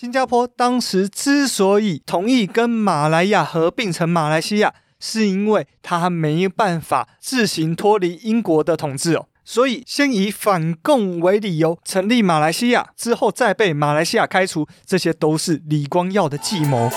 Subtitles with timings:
[0.00, 16.88] 新加坡当时之所以同意跟马来亚合并成马来西亚，是因为他没办法自行脱离英国的统治哦，所以先以反共为理由成立马来西亚，之后再被马来西亚开除，这些都是李光耀的计谋。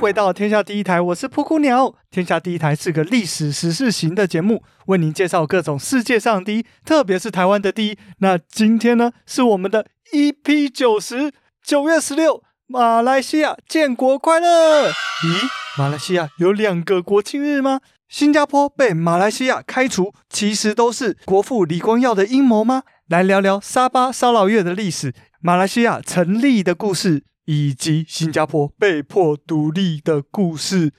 [0.00, 1.92] 回到天下第一台，我是噗咕鸟。
[2.08, 7.98] 天下第一台是个历史时事型的节目，为您介绍各种世界上第一，特别是台湾的第一。
[8.18, 11.32] 那今天呢，是我们的 EP 九十，
[11.64, 14.88] 九月十六，马来西亚建国快乐。
[14.88, 17.80] 咦，马来西亚有两个国庆日吗？
[18.08, 22.84] 新加坡被马来西亚开除，其实都是国父李光耀的阴谋吗？
[23.08, 27.24] 来聊聊沙巴烧腊月的历史，马来西亚成立的故事。
[27.50, 30.92] 以及新加坡被迫独立的故事。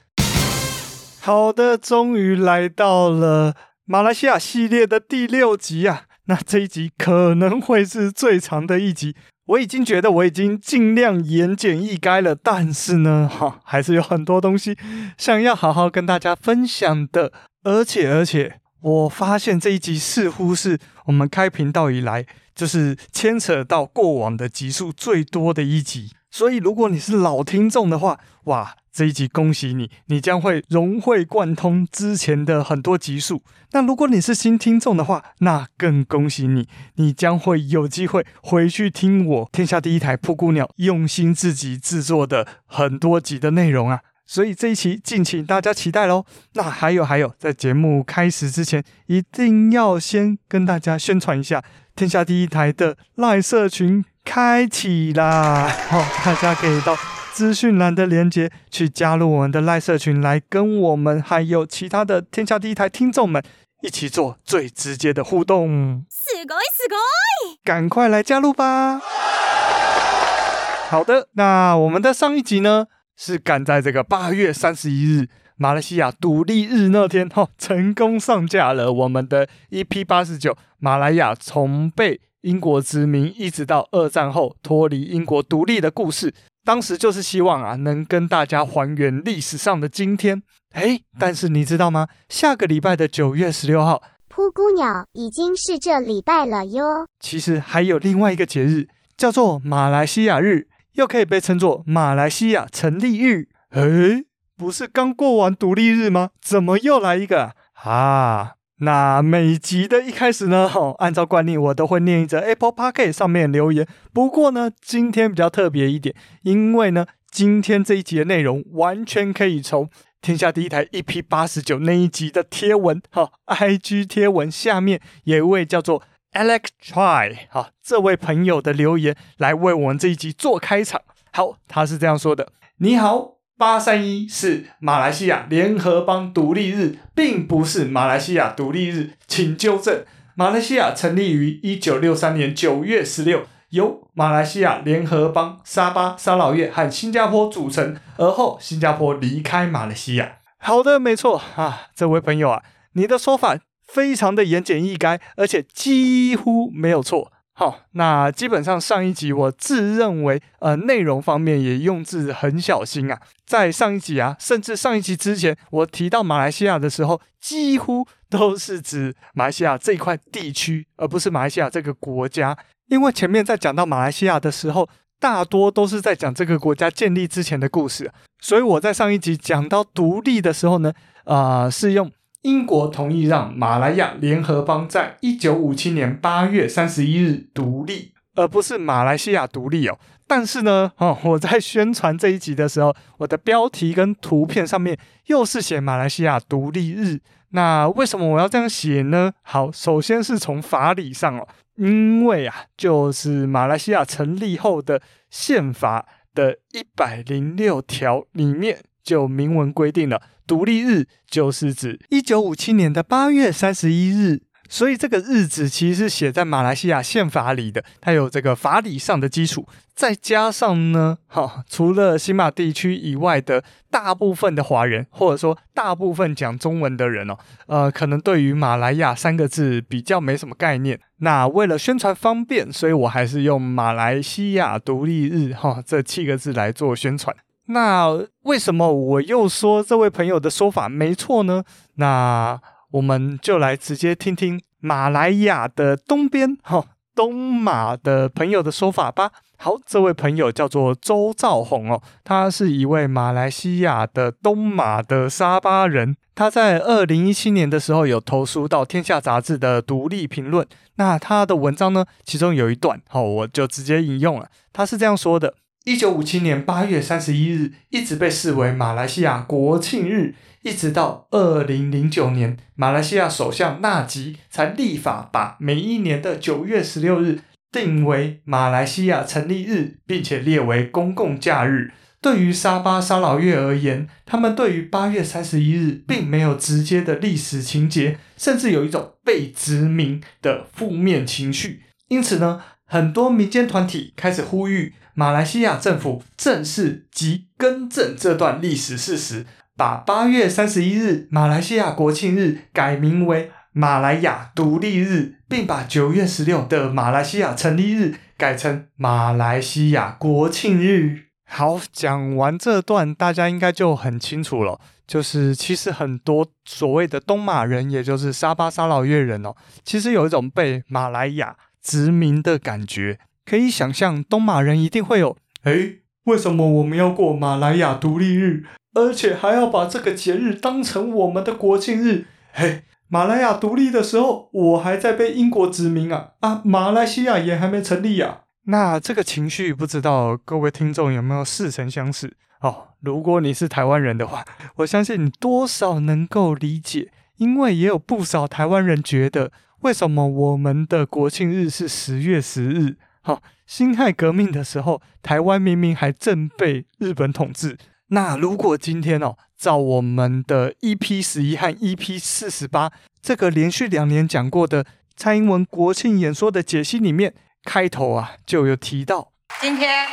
[1.20, 6.06] 好的，终于来到了马来西亚系列的第六集啊！
[6.26, 9.16] 那这一集可能会是最长的一集。
[9.46, 14.76] 我已经觉得我已经尽量言简意赅了，但是呢，哈，还是有很多东西
[15.20, 17.32] 想要好好跟大家分享的。
[17.62, 26.10] 而且，而且，我发现这一集似乎是我们开频道以来，就是牵扯到过往的集数最多的一集。
[26.32, 33.42] 所以，如果你是老听众的话，哇，这一集恭喜你，你将会融会贯通之前的很多集数。
[33.72, 44.02] 那如果你是新听众的话，那更恭喜你，你将会有机会回去听我天下第一台布谷鸟用心自己制作的很多集的内容啊。
[44.28, 46.26] 所以这一期敬请大家期待喽。
[46.54, 51.64] 那还有还有，在节目开始之前，一定要先跟大家宣传一下
[51.96, 54.06] 天下第一台的赖社群。
[54.29, 55.69] 开启啦！
[55.89, 56.97] 好、哦， 大家可以到
[57.33, 63.43] 资讯栏的链接去加入我们的赖社群，来跟我们还有其他的天下第一台听众们
[63.83, 66.05] 一起做最直接的互动。
[66.09, 67.59] すごいすごい！
[67.63, 69.01] 赶快来加入吧！
[70.89, 72.87] 好的，那我们的上一集呢，
[73.17, 82.21] 是赶在这个八月三十一日马来西亚独立日那天，哈、哦，成功上架了我们的 EP 八十九，马来亚从被。
[82.42, 86.34] 英国殖民一直到二战后脱离英国独立的故事，
[86.64, 90.42] 当时就是希望啊，能跟大家还原历史上的今天。
[90.74, 92.08] 诶，但是你知道吗？
[92.30, 97.08] 下个礼拜的九月十六号，扑姑鸟已经是这礼拜了哟。
[97.20, 103.50] 其实还有另外一个节日，叫做马来西亚日，又可以被称作马来西亚成立日。
[103.72, 104.26] 诶，
[104.56, 106.30] 不是刚过完独立日吗？
[106.40, 107.54] 怎么又来一个啊？
[107.84, 113.86] 啊那每集的一开始呢，哦，按照惯例，我都会念一则 Apple Podcast 上面留言。
[114.14, 119.90] 不过呢，今天比较特别一点，因为呢，今天这一集的内容完全可以从
[120.22, 126.02] 天下第一台 EP 八十九那一集的贴文，哈、哦，IG 贴文下面有一位叫做
[126.32, 131.02] Alex Try，哈、哦，这位朋友的留言来为我们这一集做开场。
[131.34, 133.39] 好，他是这样说的：你好。
[133.60, 140.06] 八三一是马来西亚联合邦独立日，并不是马来西亚独立日，请纠正。
[140.34, 150.38] 马来西亚成立于一九六三年九月十六，由马来西亚联合邦、沙巴、沙劳越和新加坡组成，而后新加坡离开马来西亚。
[150.58, 157.34] 好的，没错啊，这位朋友啊，你的说法非常的言简意赅，而且几乎没有错。
[157.60, 163.20] 好，那基本上上一集我自认为，呃，内容方面也用字很小心啊。
[163.46, 172.58] 在上一集啊，甚至上一集之前，我提到马来西亚的时候，几乎都是指马来西亚这块地区，而不是马来西亚这个国家。
[172.88, 174.88] 因为前面在讲到马来西亚的时候，
[175.20, 178.10] 大多都是在讲这个国家建立之前的故事，
[178.40, 180.94] 所以我在上一集讲到独立的时候呢，
[181.26, 182.10] 啊、是用。
[182.42, 189.98] 英国同意让马来亚联合邦在一九五七年八月三十一日独立，而不是马来西亚独立哦。
[190.26, 197.20] 但是呢， 哦，我在宣传这一集的时候，我的标题跟图片上面又是写马来西亚独立日。
[197.50, 199.34] 那为什么我要这样写呢？
[199.42, 205.02] 好，首先是从法理上哦，因为啊，就是马来西亚成立后的
[205.32, 210.22] 宪法的一百零六条里面就明文规定了。
[210.50, 219.68] 独立日就是指一九五七年的八月三十一日，所以这个日子其实是写在马来西亚宪法里的，它有这个法理上的基础。
[219.94, 227.38] 再加上呢，哈，除了新马地区以外的大部分的华人，或者说大部分讲中文的人哦，
[227.68, 231.00] 呃，可能对于马来亚三个字比较没什么概念。
[231.18, 237.36] 那为了宣传方便，所以我还是用马来西亚独立日哈这七个字来做宣传。
[237.72, 238.08] 那
[238.44, 241.64] 为什么我又说这位朋友的说法没错呢？
[241.96, 242.60] 那
[242.92, 246.84] 我们就来直接听听马来亚的东边，哈，
[247.14, 249.32] 东马的朋友的说法吧。
[249.58, 256.16] 好，这位朋友叫做周兆宏哦，他是一位马来西亚的东马的沙巴人。
[256.34, 260.66] 他在二零一七年的时候有投书到《天下》杂志的独立评论。
[260.96, 264.48] 那他的文章呢，其中有一段，好，我就直接引用了。
[264.72, 265.54] 他是这样说的：
[265.86, 277.40] 一九五七年八月三十一日一直被视为马来西亚国庆日，一直到二零零九年，马来西亚首相纳吉才立法把每一年的九月十六日
[277.72, 281.92] 定为马来西亚成立日，并且列为公共假日。
[282.22, 291.84] 对于沙巴沙劳越而言，他们对于八月三十一日并没有直接的历史情节，甚至有一种被殖民的负面情绪。
[292.10, 299.46] 因此呢，很多民间团体开始呼吁马来西亚政府正式及更正这段历史事实，
[299.76, 311.26] 把八月三十一日马来西亚国庆日改名为马来亚独立日，并把九月十六的马来西亚成立日改成马来西亚国庆日。
[311.46, 314.80] 好，讲完这段，大家应该就很清楚了。
[315.06, 323.20] 就是其实很多所谓的东马人，也就是沙巴沙老越人哦，其实有一种被马来亚殖民的感觉。
[323.50, 328.64] 可以想象，东马人一定会有：诶，为什么我们要过马来亚独立日，
[328.94, 332.26] 而且还要把这个节日当成我们的国庆日？
[332.54, 336.34] 嘿，马来亚独立的时候，我还在被英国殖民啊！
[336.42, 338.40] 啊，马来西亚也还没成立呀、啊。
[338.66, 342.90] 那这个情绪，不知道各位听众有没有似曾相识哦？
[343.02, 349.52] 如果你是台湾人的话，我相信你多少能够理解，因为也有不少台湾人觉得，
[349.82, 352.98] 为什么我们的国庆日是十月十日？
[353.22, 357.78] 好、辛亥革命的时候，台湾明明还正被日本统治。
[358.08, 364.86] 那如果今天哦，照我们的 EP 十一和 EP 四十八这个连续两年讲过的
[365.16, 367.34] 蔡英文国庆演说的解析里面。
[367.66, 370.08] 开头啊，就有提到，今天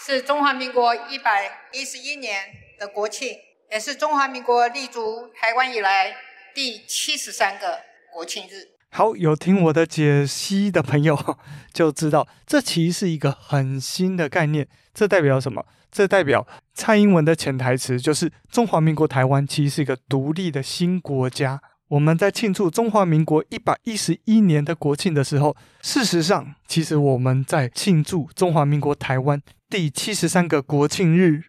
[0.00, 2.46] 是中华民国一百一十一年
[2.78, 3.36] 的国庆，
[3.70, 6.16] 也是中华民国立足台湾以来
[6.54, 7.80] 第七十三个
[8.10, 8.73] 国庆日。
[8.96, 11.18] 好，有听我的解析的朋友
[11.74, 14.68] 就知道，这其实是一个很新的概念。
[14.94, 15.66] 这代表什么？
[15.90, 21.60] 这代表蔡英文的潜台词就是中华民国台湾其实是一个独立的新国家。
[21.88, 31.42] 我们在庆祝中华民国一百一十一年的国庆的时候，事实上，其实我们在庆祝中华民国台湾第七十三个国庆日。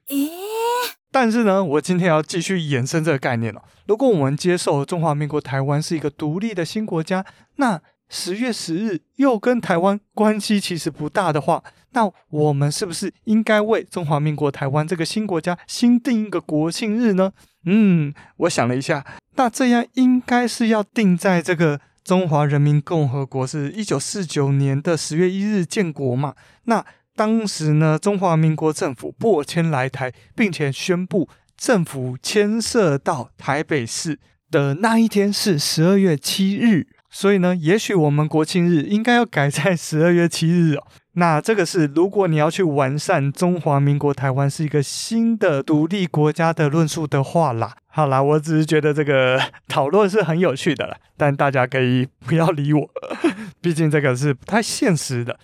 [1.16, 3.64] 但是呢，我今天要继续延伸这个概念了。
[3.88, 7.26] 如果我们接受中华民国台湾是一个独立的新国家，
[7.56, 11.64] 那十月十日又跟台湾关系其实不大的话，
[11.94, 17.32] 那我们是不是应该为中华民国台湾这个新国家新定一个国庆日呢？
[17.64, 19.06] 嗯，我想了一下。
[19.38, 26.36] 那这样应该是要定在这个中华人民共和国是一九四九年的十月一日建国嘛？
[26.66, 26.86] 那
[27.16, 34.20] 当时呢，中华民国政府破迁来台，并且宣布政府迁设到台北市
[34.52, 40.84] 的那一天是十二月七日，所以呢，也许我们国庆日应该要改在 十二月七日哦。
[41.18, 47.74] 那这个是如果你要去完善中华民国台湾是一个新的独立国家的论述的话啦。
[47.88, 52.90] 好啦，我只是觉得这个讨论是很有趣的啦，但大家可以不要理我，
[53.62, 55.40] 毕竟这个是不太现实的。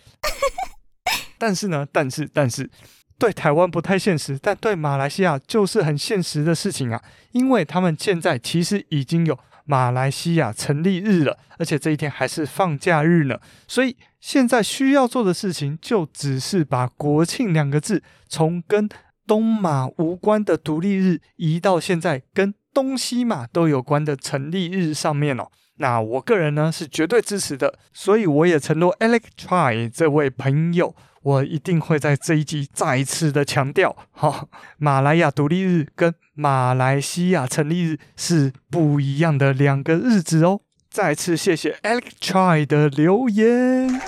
[1.41, 2.69] 但是呢，但是但是，
[3.17, 18.87] 对台湾不太现实，但对马来西亚就是很现实的事情啊，因为他们现在其实已经有马来西亚成立日了，而且这一天还是放假日呢，所以现在需要做的事情就只是把国庆两个字从跟
[19.25, 25.47] 东马无关的独立日移到现在跟东西马都有关的成立日上面哦。
[25.77, 40.61] 那我个人呢是绝对支持的，所以我也承诺 Alex Try 这位朋友，我一定会在这一集再一次的强调，哈、哦，马来亚独立日跟马来西亚成立日是不一样的两个日子哦。
[40.89, 44.01] 再次谢谢 Alex Try 的留言。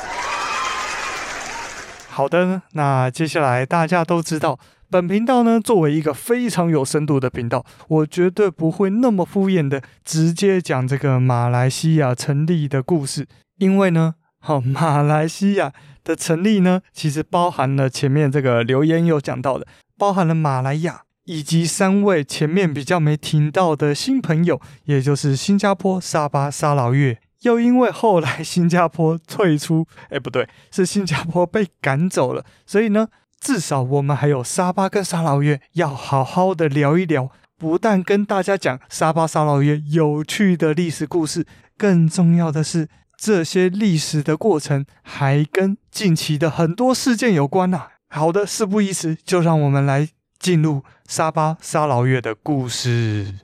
[2.09, 4.59] 好的，那接下来大家都知道。
[4.89, 13.27] 本频道呢，作为一个非常有深度的频道，我绝对不会那么敷衍的直接讲这个马来西亚成立的故事，
[13.57, 19.65] 因为呢，好，马来西亚的成立呢，其实包含了前面这个留言有讲到的，
[19.97, 33.07] 包含了马来亚以及三位前面比较没听到的新朋友，也就是新加坡、沙巴、沙劳越，又因为后来新加坡退出，哎，不对，是新加坡被赶走了，所以呢。
[33.45, 37.29] 至少我们还有沙巴跟沙劳越要好好的聊一聊。
[37.57, 41.45] 不但跟大家讲沙巴沙劳越有趣的历史故事，
[41.77, 47.89] 更重要的是，这些历史的过程还跟近期的很多事件有关呐、啊。
[48.09, 53.35] 好的，事不宜迟，就让我们来进入沙巴沙劳越的故事。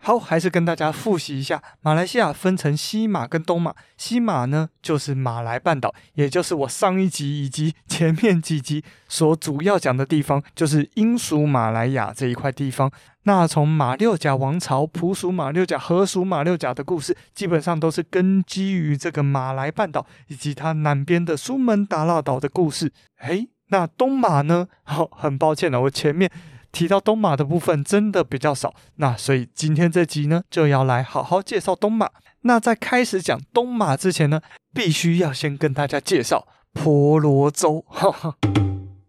[0.00, 3.74] 好，还是跟大家复习一下，马来西亚分成西马跟东马。
[3.96, 12.90] 西马呢，就是马来半岛，也就是我上一集以及前面几集所主要讲的地方，就是英属马来亚这一块地方。
[13.28, 22.90] 那从马六甲王朝、普属马六甲、荷属马六甲的故事，基本上都是根基于这个马来半岛以及它南边的苏门答腊岛的故事。
[23.20, 24.66] 诶，那东马呢？
[24.82, 26.30] 好、 很抱歉了，我前面。
[26.72, 32.08] 提到东马的部分真的比较少，那所以今天这集呢，就要来好好介绍东马。
[32.42, 34.40] 那在开始讲东马之前呢，
[34.72, 37.84] 必须要先跟大家介绍婆罗洲。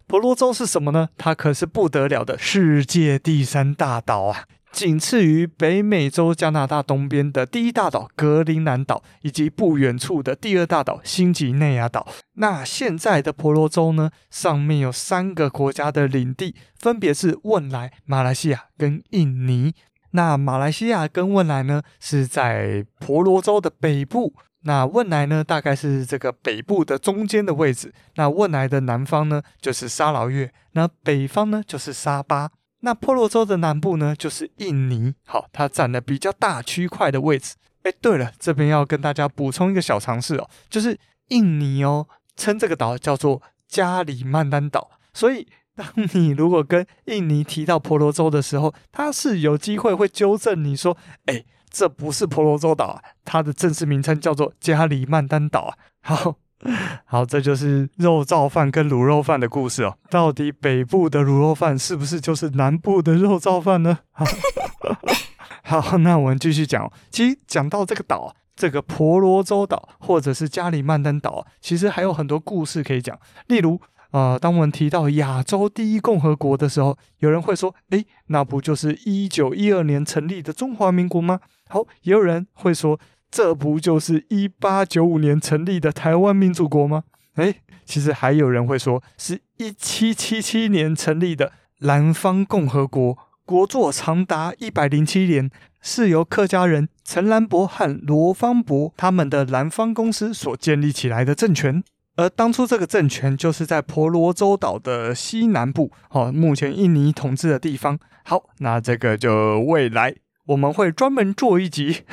[0.10, 1.08] 婆罗洲是什么呢？
[1.20, 4.46] 它可是不得了的世界第三大岛啊！
[4.72, 12.08] 仅次于北美洲加拿大东边的第一大岛格陵兰岛，以及不远处的第二大岛新几内亚岛。
[12.38, 19.76] 那现在的婆罗洲呢，上面有三个国家的领地，分别是汶莱、马来西亚跟印尼。
[20.14, 24.34] 那马来西亚跟汶莱呢，是在婆罗洲的北部。
[24.64, 27.94] 那汶莱呢，大概是这个北部的中间的位置。
[28.16, 32.52] 那汶莱的南方呢，就是沙劳越；那北方呢，就是沙巴。
[32.82, 37.56] 那婆罗洲的南部呢，就是印尼，好，它占了比较大区块的位置。
[37.84, 40.98] 哎，对了，这边要跟大家补充一个小常识哦，就是
[41.30, 44.92] 印尼哦，称这个岛叫做加里曼丹岛。
[45.14, 55.74] 所以，当你如果跟印尼提到婆罗洲的时候，他是有机会会纠正你说，哎，这不是婆罗洲岛啊，它的正式名称叫做加里曼丹岛啊。
[56.02, 56.36] 好。
[57.06, 59.98] 好，这就是肉燥饭跟卤肉饭的故事哦。
[60.10, 64.00] 到底北部的卤肉饭是不是就是南部的肉燥饭呢？
[64.12, 64.26] 好，
[65.80, 66.92] 好，那我们继续讲。
[67.10, 73.18] 其实讲到这个岛，这个婆罗洲岛或者是加里曼丹岛，其实还有很多故事可以讲。
[73.48, 73.80] 例如，
[74.12, 81.40] 呃，当我们提到亚洲第一共和国的时候，有人会说，诶，那不就是一九一二年成立的中华民国吗？
[81.70, 83.00] 好，也有人会说。
[83.32, 87.04] 这不就是一八九五年成立的台湾民主国吗？
[87.36, 101.84] 诶，其实还有人会说是一七七七年成立的南方共和国，国祚长达一百零七年，是由客家人陈兰博和罗芳伯他们的南方公司所建立起来的政权。
[102.16, 108.00] 而当初这个政权就是在婆罗洲岛的西南部，哦，目前印尼统治的地方。
[108.24, 110.16] 好，那这个就未来
[110.50, 112.06] 我们会专门做一集。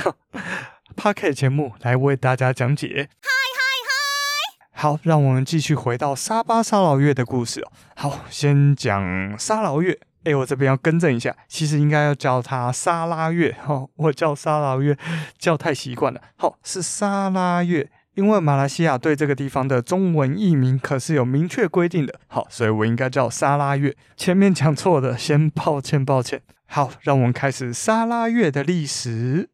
[0.94, 3.08] Podcast 节目来为大家讲解。
[3.22, 4.82] 嗨嗨嗨！
[4.82, 7.72] 好，让我们继续回到沙巴沙劳越的故事哦。
[7.94, 9.98] 好，先讲沙劳越。
[10.24, 13.56] 哎，我这边要更正一下，其实应该要叫它沙拉越。
[13.66, 14.94] 哦，我叫沙劳越
[15.38, 16.20] 叫太习惯了。
[16.36, 22.20] 好，是沙拉越，因为马来西亚对这个地方的中文译名可是有明确规定的。
[22.26, 23.96] 好，所以我应该叫沙拉越。
[24.14, 26.42] 前面讲错的，先抱歉抱歉。
[26.66, 29.48] 好，让我们开始沙拉越的历史。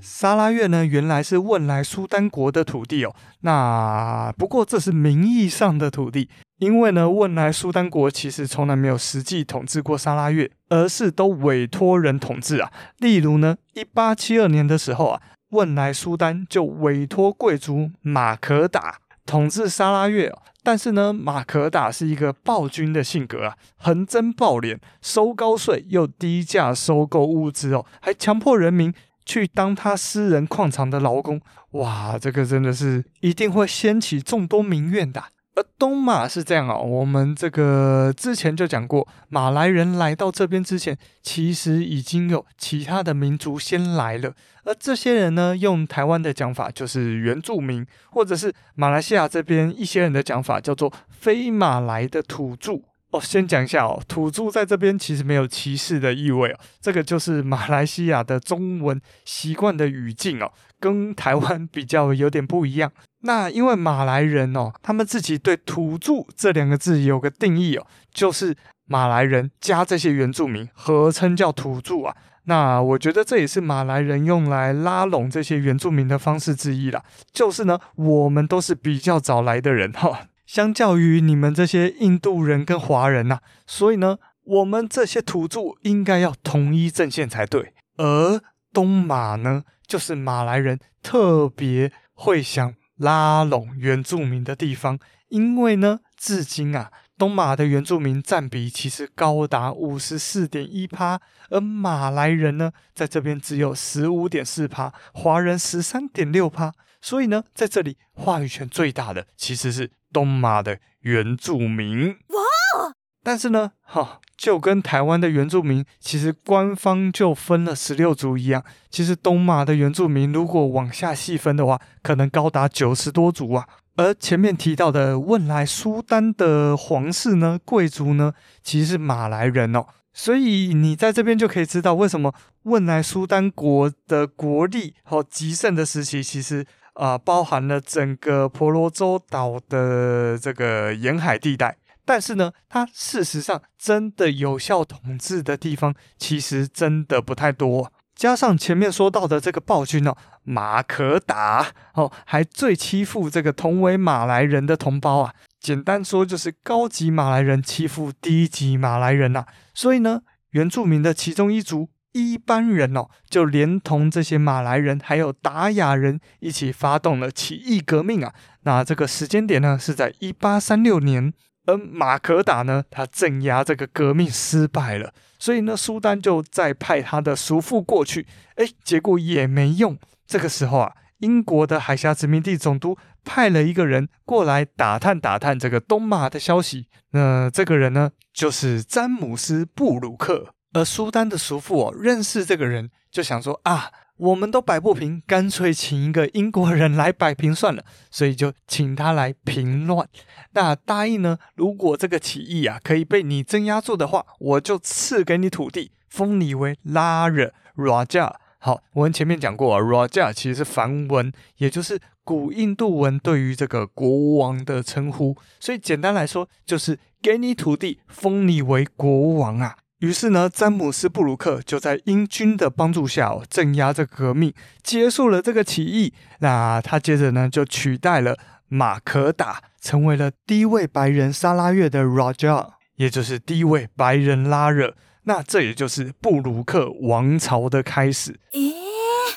[0.00, 3.14] 沙拉越呢，原来是汶莱苏丹国的土地哦。
[3.42, 6.28] 那不过这是名义上的土地，
[6.58, 12.72] 因为呢，汶莱苏丹国其实从来没有实际统治过沙拉越，而是都委托人统治啊。
[12.98, 20.32] 例如呢，一八七二年的时候啊，汶莱苏丹就委托贵族马可达统治沙拉越。
[20.64, 28.94] 但是呢，马可达是一个暴君的性格啊，横征暴敛，收高税，又低价收购物资哦，还强迫人民。
[29.24, 35.22] 去当他私人矿场的劳工，哇，这个真的是一定会掀起众多民怨的。
[35.54, 44.32] 而东马是这样哦，我们这个之前就讲过，马来人来到这边之前，其实已经有其他的民族先来了，
[44.64, 52.80] 而这些人呢，用台湾的讲法就是原住民，或者是马来西亚这边一些人的讲法叫做非马来的土著。
[53.12, 60.50] 哦，先讲一下哦，土著在这边其实没有歧视的意味哦，这个就是马来西亚的中文习惯的语境哦，
[60.80, 62.90] 跟台湾比较有点不一样。
[63.20, 72.16] 那因为马来人哦，他们自己对土著这两个字有个定义哦，就是马来人加这些原住民合称叫土著啊。
[72.44, 80.08] 那我觉得这也是马来人用来拉拢这些原住民的方式之一啦，就是呢，我们都是比较早来的人哈。
[80.08, 80.16] 哦
[80.46, 87.72] 相较于你们这些印度人跟华人呐、啊，所以呢，我们这些土著应该要统一阵线才对。
[87.96, 88.40] 而
[88.72, 101.20] 东马呢，就是马来人特别会想拉拢原住民的地方，因为呢，至今啊，东马的原住民占比其实高达五十四点一趴，
[101.50, 106.72] 而马来人呢，在这边只有十五点四趴，华人十三点六趴。
[107.00, 112.08] 所以呢，在这里话语权最大的其实是东马的原住民。
[112.08, 112.94] 哇！
[113.24, 123.66] 但是呢，哈，就跟台湾的原住民其实官方就分了十六族一样，其实东马的原住民如果往下细分的话，可能高达九十多族啊。
[123.94, 129.86] 而前面提到的汶莱苏丹的皇室呢，贵族呢，其实是马来人哦。
[130.12, 141.76] 所以你在这边就可以知道，为什么汶莱苏丹国的国力和极盛的时期，其实啊、包含了整个婆罗洲岛的这个沿海地带。
[142.04, 147.92] 但是呢，它事实上真的有效统治的地方，其实真的不太多。
[148.14, 155.34] 加上前面说到的这个暴君哦，马可达哦，还最欺负这个同为马来人的同胞啊。
[155.60, 159.46] 简单说就是高级马来人欺负低级马来人呐、啊。
[159.72, 168.32] 所以呢，原住民的其中一族一般人哦，就连同这些马来人还有达雅人一起发动了起义革命啊。
[168.62, 171.32] 那这个时间点呢，是在一八三六年。
[171.64, 178.26] 而马可达呢，他镇压这个革命失败了，所以呢，苏丹就再派他的叔父过去，
[178.56, 179.96] 哎，结果也没用。
[180.26, 186.88] 这个时候啊，英国的海峡殖民地总督派了一个人过来打探打探这个东马的消息。
[187.12, 190.54] 那这个人呢，就是詹姆斯·布鲁克。
[190.72, 193.90] 而苏丹的叔父哦，认识这个人，就想说啊。
[194.18, 200.06] 我们都摆不平，干脆请一个英国人来摆平算了，所以就请他来平乱。
[200.52, 208.34] 那答应呢，如果这个起义啊可以被你镇压住的话，我就赐给你土地，封你为拉惹 Raja。
[208.58, 219.78] 好，我们前面讲过啊，Raja 其实是梵文，也就是古印度文对于这个国王的称呼，所以简单来说就是给你土地，封你为国王啊。
[220.02, 226.12] 于是呢，詹姆斯·布鲁克就在英军的帮助下，镇压这革命，结束了这个起义。
[226.40, 234.96] 那他接着呢，就取代了马可达，成为了第一位白人沙拉越的 Raja，也就是第一位白人拉惹。
[235.22, 238.40] 那这也就是布鲁克王朝的开始。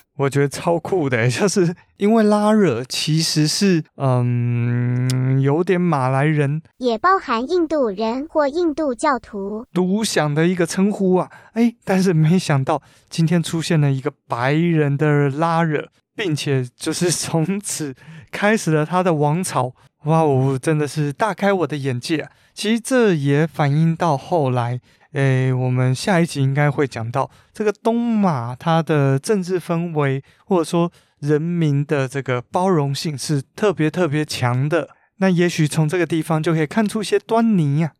[0.17, 17.93] 我觉得超酷的， 就是因为拉惹其实是嗯有点马来人，也包含印度人或印度教徒独享的一个称呼啊，哎，但是没想到今天出现了一个白人的拉惹，并且就是从此
[18.31, 19.73] 开始了他的王朝，
[20.05, 22.31] 哇哦，真的是大开我的眼界啊！
[22.53, 24.79] 其实这也反映到后来。
[25.15, 34.89] 诶，我们下一集应该会讲到这个东马，它的政治氛围或者说人民的这个包容性是特别特别强的。
[35.19, 37.93] 那也许从这个地方就可以看出一些端倪呀、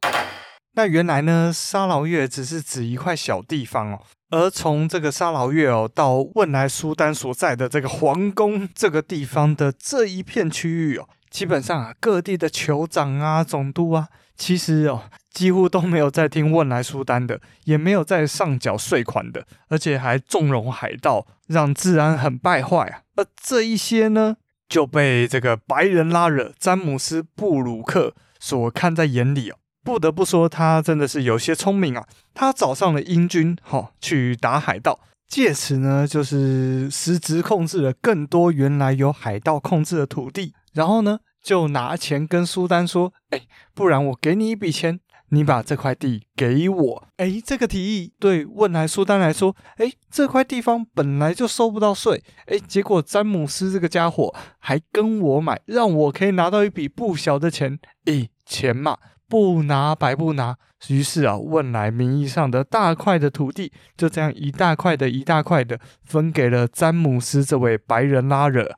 [0.74, 4.02] 那原来呢，沙劳越只是指一块小地方哦，
[4.32, 15.04] 而从这个沙劳越哦到汶莱苏丹所在的这个皇宫这个地方的这一片区域哦，基本上啊各地的酋长啊、总督啊，其实哦。
[15.36, 23.02] 几乎都没有在听汶莱苏丹的，也没有在上缴税款的，而且还纵容海盗，让治安很败坏啊。
[23.18, 24.38] 而这一些呢，
[24.70, 29.58] 就被这个白人拉惹詹姆斯·布鲁克所看在眼里哦。
[29.84, 32.08] 不得不说，他真的是有些聪明啊。
[32.34, 40.54] 他找上了英军，哈、去打海盗，借此呢，就是实质控制了更多原来由海盗控制的土地。
[40.72, 43.42] 然后呢，就拿钱跟苏丹说：“哎，
[43.76, 60.56] 不然我给你一笔钱。”你把这块地给我，哎，这个提议对汶莱苏丹来说，哎，这块地方本来就收不到税，哎，结果詹姆斯这个家伙还跟我买，让我可以拿到一笔不小的钱，哎，钱嘛，不拿白不拿。
[60.90, 68.78] 于是啊，汶莱名义上的大块的土地，就这样一大块的一大块的分给了詹姆斯这位白人拉惹。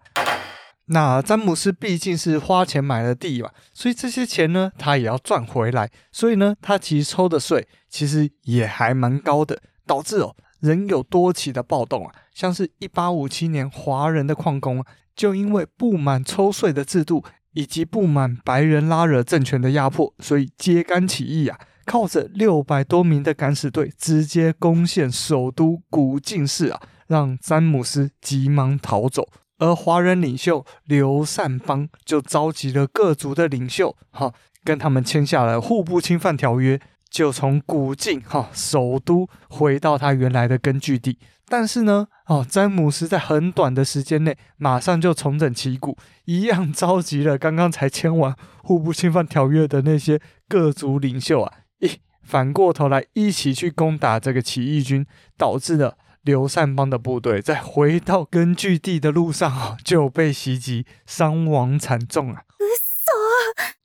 [0.90, 5.90] 那詹姆斯毕竟是花钱买了地嘛，所以这些钱呢，他也要赚回来。
[6.12, 17.24] 所以呢，他其实抽的税其实也还蛮高的，导致哦人有多起的暴动啊，像是一八五七年华人的矿工啊，就因为不满抽税的制度，
[17.54, 29.28] 以及不满白人拉惹政权的压迫，所以揭竿起义啊，靠着六百多名的敢死队，直接攻陷首都古晋市啊，让詹姆斯急忙逃走。
[29.60, 41.18] 而华人领袖刘善邦就召集了各族的领袖，哈，跟他们签下了互不侵犯条约，就从古晋哈首都回到他原来的根据地，
[41.48, 51.92] 但是呢，哦，詹姆斯在很短的时间内马上就重整旗鼓，一样召集了刚刚才签完互不侵犯条约的那些各族领袖啊，一
[52.22, 55.06] 反过头来一起去攻打这个起义军，
[55.38, 62.42] 导致了刘善邦的部队在回到根据地的路上啊就被袭击，伤亡惨重啊！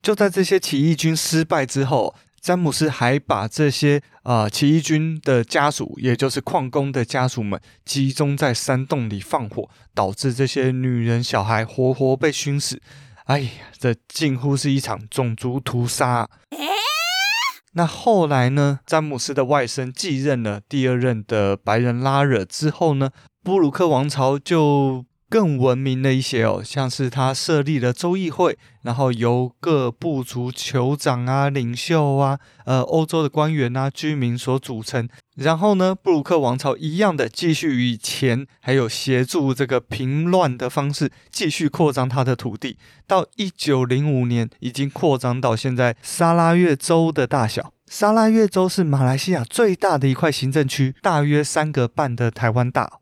[0.02, 2.16] 就在这些起义军失败之后。
[2.40, 12.82] 詹姆斯还把这些呃起义军的家属，也就是矿工的家属们，集中在山洞里放火，导致这些女人小孩活活被熏死。
[13.26, 16.28] 哎呀，这近乎是一场种族屠杀。
[17.74, 18.80] 那后来呢？
[18.86, 23.10] 詹姆斯的外甥继任了第二任的白人拉惹之后呢，
[23.42, 25.04] 布鲁克王朝就。
[25.32, 35.08] 更文明的一些哦，像是他设立了州议会，然后由各部族酋长啊、领袖啊、呃、欧洲的官员啊、居民所组成。
[35.36, 42.76] 然后呢，布鲁克王朝一样的继续以钱还有协助这个平乱的方式继续扩张他的土地。
[43.06, 47.72] 到一九零五年，已经扩张到现在沙拉越州的大小。
[47.86, 52.98] 沙拉越州是马来西亚最大的一块行政区，大约三个半的台湾大。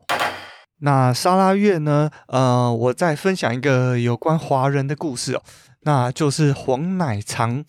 [0.82, 2.10] 那沙拉月呢？
[2.28, 5.42] 呃，我再分享一个有关华人的故事哦，
[5.82, 7.64] 那就是黄乃常。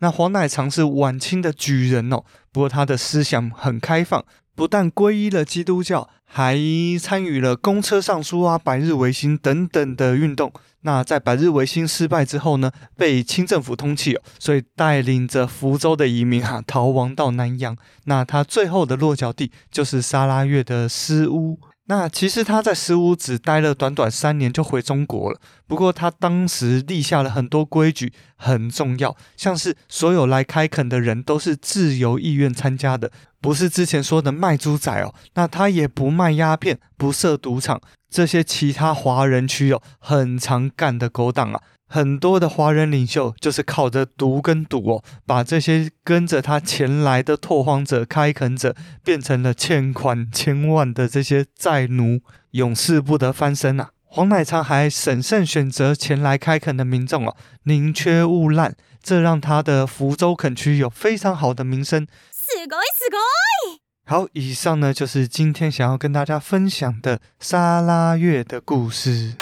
[0.00, 6.58] 那黄乃常是晚清的举人哦，不过他的思想很开放，不但皈依了基督教，还
[7.00, 10.52] 参与了公车上书啊、百日维新等等的运动。
[10.80, 17.76] 那在百日维新失败之后呢，被清政府通缉，所以带领着福州的移民哈、啊、逃亡到南洋。
[18.04, 21.60] 那他最后的落脚地就是沙拉越的狮屋。
[21.88, 25.40] 那其实他在十五只待了短短三年就回中国了。
[25.68, 35.14] 不过他当时立下了很多规矩，很重要，像是所有来开垦的人都是自由意愿参加的，不是之前说的卖猪仔哦。
[35.34, 41.62] 那他也不卖鸦片，不设赌场，这些其他华人区哦很常干的勾当啊。
[41.87, 48.73] 很多的华人领袖就是靠着赌跟赌哦，把这些跟着他前来的拓荒者、开垦者
[49.03, 53.89] 变成了欠款千万的这些债奴，永世不得翻身啊！
[54.05, 58.73] 黄乃昌还审慎选择前来开垦的民众哦，宁缺毋滥，
[59.03, 62.05] 这让他的福州垦区有非常好的名声。
[62.31, 63.79] すごいすごい！
[64.05, 69.35] 好，以上呢就是今天想要跟大家分享的沙拉越的故事。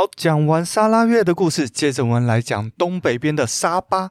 [0.00, 4.08] 好，讲完沙拉越的故事，接着我们来讲东北边的沙巴。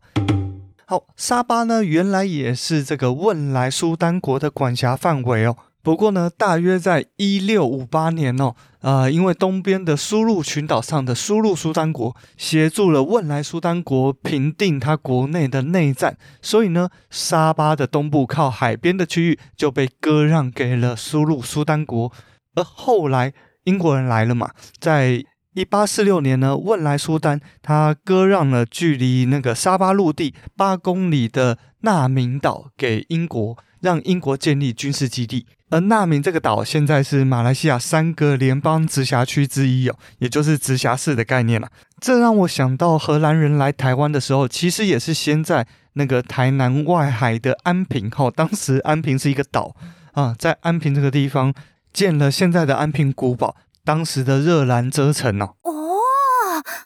[0.85, 5.57] 好，沙巴呢，原来也是这个汶莱苏丹国的管辖范围哦。
[5.81, 22.11] 不过呢，大约在一六五八年哦，呃，因为东边的苏禄群岛上的苏禄苏丹国协助了汶莱苏丹国平定他国内的内战，所以呢，沙巴的东部靠海边的区域就被割让给了苏禄苏丹国。
[22.53, 25.23] 而后来英国人来了嘛，在
[25.59, 35.45] 一八四六年呢，汶莱苏丹他割让了距离那个沙巴陆地八公里的纳明岛给英国，让英国建立军事基地。
[35.69, 41.69] 而纳明这个岛现在是马来西亚三个联邦直辖区之一哦，也就是直辖市的概念了。
[41.99, 49.75] 这让我想到荷兰人来台湾的时候，其实也是先在那个台南外海的安平，哈，当时安平是一个岛
[50.13, 51.53] 啊，在安平这个地方
[51.91, 53.57] 建了现在的安平古堡。
[53.83, 55.73] 当时的热兰遮城哦，哦，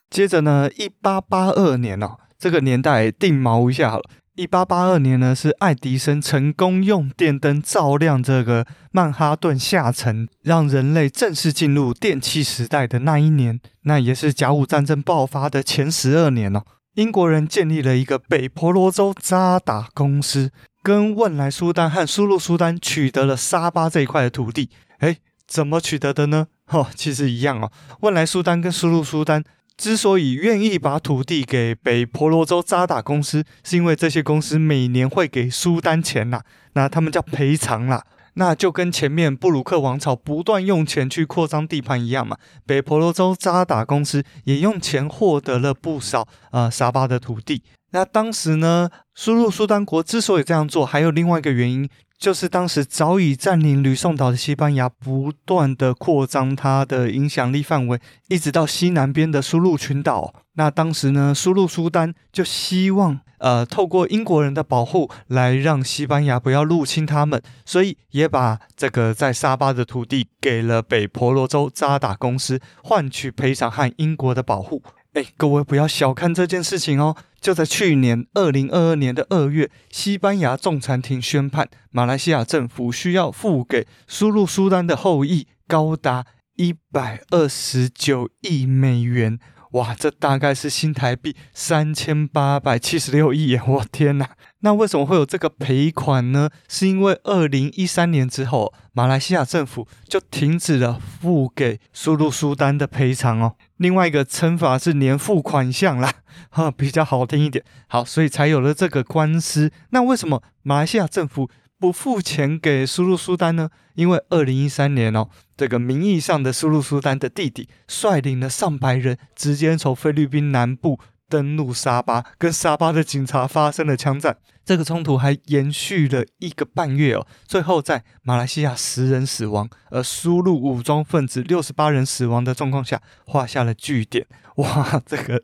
[0.10, 4.04] 接着呢，一八八二年哦，这个年代定锚一下好了。
[4.36, 13.60] 一八八二年呢，是爱迪生成功用电灯照亮这个曼哈顿下城，让人类正式进入电气时代的那一年。
[13.84, 16.64] 那也是甲午战争爆发的前十二年哦。
[16.96, 20.52] 英国人建立了一个北婆罗洲渣打公司，
[20.82, 24.72] 跟汶莱苏丹和苏禄苏丹取得了沙巴这一块的土地。
[25.02, 26.48] 诶，怎么取得的呢？
[26.70, 27.72] 哦，其实一样哦。
[28.02, 29.44] 汶莱苏丹跟苏禄苏丹
[29.78, 36.42] 之所以愿意把土地给北婆罗洲渣打公司，是因为这些公司每年会给苏丹钱呐，
[36.74, 38.04] 那他们叫赔偿啦。
[38.36, 42.36] 那就跟前面布鲁克王朝不断用钱去扩张地盘一样嘛。
[42.66, 47.62] 北婆罗洲渣打公司也用钱获得了不少呃沙巴的土地。
[47.92, 51.88] 那当时呢，苏禄苏丹国之所以这样做，还有另外一个原因。
[52.18, 58.00] 就是当时早已占领吕宋岛的西班牙，不断的扩张它的影响力范围，
[58.30, 60.34] 一直到西南边的苏禄群岛。
[60.54, 74.82] 那当时呢，苏禄苏丹就希望，呃，透过英国人的保护，来让西班牙不要入侵他们，所以也把这个在沙巴的土地给了北婆罗洲渣打公司，换取赔偿和英国的保护。
[75.14, 77.16] 哎，各位不要小看这件事情哦。
[77.44, 86.26] 就在去年二零二二年的二月，西班牙仲裁庭宣判，马来西亚政府需要付给苏禄苏丹的后裔高达
[86.56, 89.38] 一百二十九亿美元。
[89.72, 93.58] 哇，这大概是新台币三千八百七十六亿！
[93.58, 94.30] 我天哪，
[94.66, 96.50] 那为什么会有这个赔款呢？
[96.70, 103.56] 是因为二零一三年之后，马来西亚政府就停止了付给苏禄苏丹的赔偿哦。
[103.76, 106.14] 另外一个称法是年付款项啦，
[106.50, 107.64] 哈，比较好听一点。
[107.88, 109.70] 好，所以才有了这个官司。
[109.90, 113.70] 那为什么马来西亚政府不付钱给苏禄苏丹呢？
[113.96, 120.98] 因为二零一三年哦，这个名义上的苏禄苏丹的弟弟率领了上百人，直接从菲律宾南部
[121.34, 124.38] 登陆沙巴，跟沙巴的警察发生了枪战。
[124.64, 134.28] 这个冲突还延续了一个半月哦，最后在马来西亚十人死亡，而苏禄武装分子六十八人死亡的状况下，画下了句点。
[134.58, 135.42] 哇，这个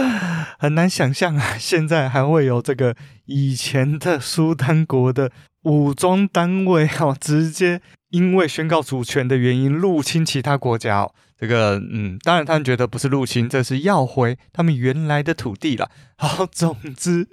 [0.60, 1.56] 很难想象啊！
[1.58, 5.32] 现在还会有这个以前的苏丹国的。
[5.64, 15.90] 武装单位哦，直接因为宣告主权的原因入侵其他国家哦，这个嗯，当然他们觉得不是入侵，这是要回他们原来的土地了。
[16.18, 17.26] 好，总之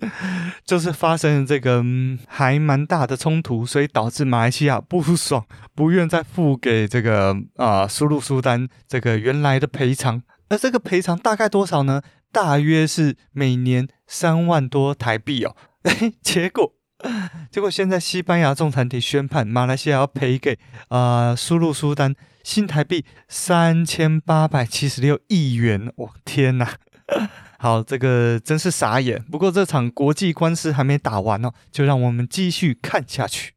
[0.63, 10.24] 就是发生了这个、嗯、还蛮大的冲突，所以导致马来西亚不爽， 不愿再付给这个啊、呃、苏禄苏丹这个原来的赔偿。
[10.48, 12.02] 而这个赔偿大概多少呢？
[12.32, 15.56] 大约是每年三万多台币哦。
[15.84, 16.74] 诶， 结果。
[17.52, 22.15] 结果现在西班牙仲裁庭宣判，马来西亚要赔给啊、呃、苏禄苏丹
[22.48, 25.92] 新台币三千八百七十六亿元。
[25.98, 26.76] 我、天哪！
[27.60, 29.22] 好，这个真是傻眼。
[29.24, 33.52] 不过这场国际官司还没打完哦，就让我们继续看下去。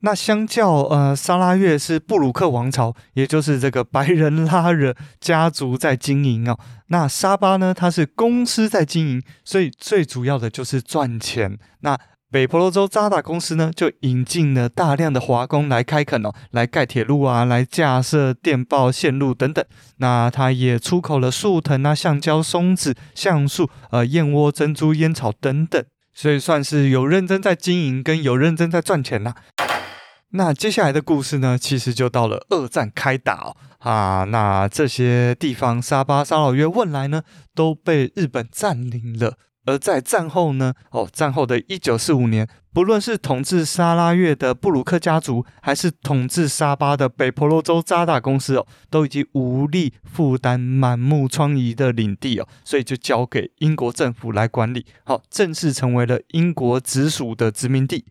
[0.00, 6.58] 那相较呃沙拉越是布鲁克王朝，也就是这个白人拉惹家族在经营哦。
[6.88, 11.56] 那沙巴呢，它是公司在经营，所以最主要的就是赚钱。
[11.82, 11.96] 那
[12.32, 19.62] 北婆罗洲渣打公司呢，就引进了大量的华工来开垦哦，来盖铁路啊，来架设电报线路等等。
[19.98, 29.34] 那它也出口了树藤啊、橡胶、松子、橡树、呃燕窝、珍珠、烟草等等，所以算是有认真在经营，跟有认真在赚钱呐。
[30.30, 39.34] 那接下来的故事呢，其实就到了二战开打哦啊，那这些地方沙巴、沙劳越、汶莱呢，都被日本占领了。
[39.64, 58.04] 而在战后呢，哦，战后的一九四五年，不论是统治沙拉越的布鲁克家族，还是统治沙巴的北婆罗洲渣打公司哦，都已经无力负担满目疮痍的领地哦，所以就交给英国政府来管理，好，正式成为了英国直属的殖民地。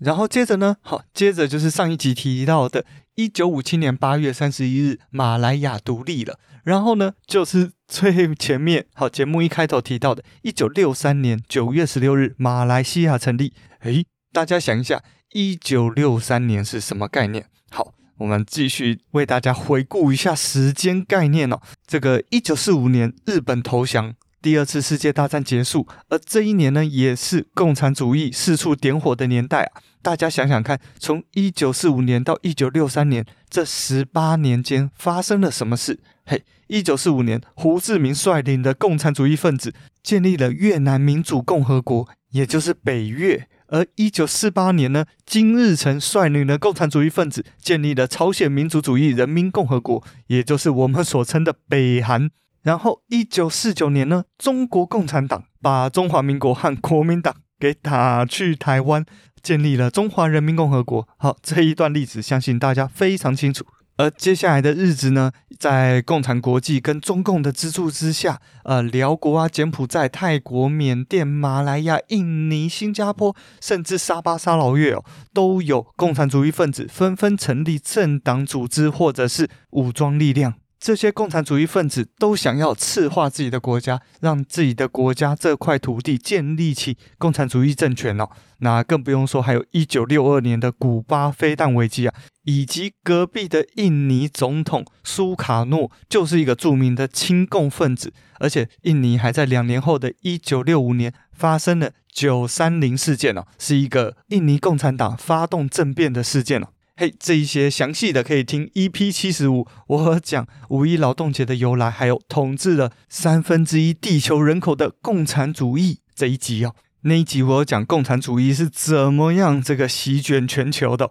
[0.00, 6.38] 然后接着呢，好，接着就是上一集提到的，一九五七年八月三十一日，马来亚独立了。
[6.64, 13.52] 然后呢，就是最前面，好，节目一开头提到的，一九六三年九月十六日，马来西亚成立。
[13.80, 17.44] 诶，大家想一下，一九六三年是什么概念？
[17.70, 21.60] 好，我们继续为大家回顾一下时间概念哦。
[21.86, 24.14] 这个一九四五年，日本投降。
[24.40, 29.82] 第二次世界大战结束，而这一年呢，也是共产主义四处点火的年代啊！
[30.02, 36.00] 大家想想看，从一九四五年到一九六三年这十八年间发生了什么事？
[36.26, 52.28] 嘿，一九四五年，胡志明率领的共产主义分子建立了越南民主共和国，也就是北越；而一九四八年呢，金日成率领的共产主义分子建立了朝鲜民主主义人民共和国，也就是我们所称的北韩。
[52.62, 59.04] 然后，一九四九年呢，中国共产党把中华民国和国民党给打去台湾，
[59.42, 61.08] 建立了中华人民共和国。
[61.16, 63.64] 好，这一段历史相信大家非常清楚。
[63.98, 80.54] 而接下来的日子呢，在共产国际跟中共的资助之下，呃，辽国啊、柬埔寨、泰国、缅甸、马来亚、印尼、新加坡，甚至沙巴、沙劳越哦，都有共产主义分子纷纷成立政党组织或者是武装力量。
[80.82, 88.28] 这些共产主义分子都想要赤化自己的国家，让自己的国家这块土地建立起共产主义政权哦。
[88.58, 106.66] 那更不用说，还有一九六二年的古巴飞弹危机啊，以及隔壁的印尼总统苏卡诺就是一个著名的亲共分子，而且印尼还在两年后的一九六五年发生了九三零事件哦，是一个印尼共产党发动政变的事件哦。
[107.02, 116.76] 嘿这一些详细的可以听 EP 七十五，我讲五一劳动节的由来，还有统治了三分之一地球人口的共产主义这一集哦。
[117.00, 121.10] 那一集我讲共产主义是怎么样这个席卷全球的。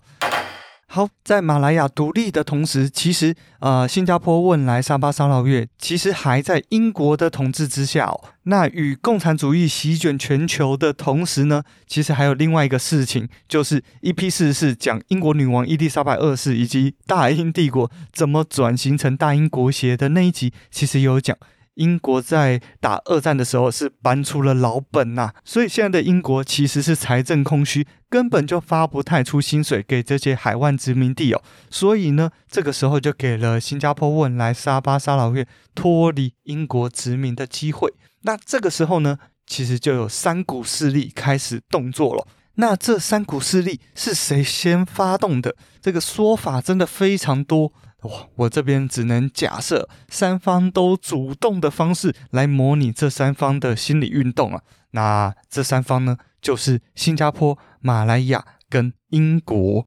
[0.94, 8.20] 好，在马来亚独立的同时，其实呃，新加坡、汶莱、沙巴、沙劳越其实还在英国的统治之下哦。
[8.44, 21.38] 那与共产主义席卷全球的同时呢，其实还有另外一个事情，就是 EP 四十四讲英国女王伊丽莎白二世以及大英帝国怎么转型成大英国协的那一集，其实有讲。
[21.76, 31.42] 英国在打二战的时候是搬出了老本呐、所以现在的英国其实是财政空虚，根本就发不太出薪水给这些海外殖民地哦。
[31.70, 37.94] 所以呢，这个时候就给了新加坡、汶莱、沙巴、沙劳越脱离英国殖民的机会。
[38.24, 42.28] 那这个时候呢，其实就有三股势力开始动作了。
[42.56, 45.56] 那这三股势力是谁先发动的？
[45.82, 47.72] 这个说法真的非常多。
[48.02, 54.62] 哇，我这边只能假设三方都主动的方式来模拟这三方的心理运动啊。
[54.92, 59.86] 那这三方呢，就是新加坡、马来亚跟英国。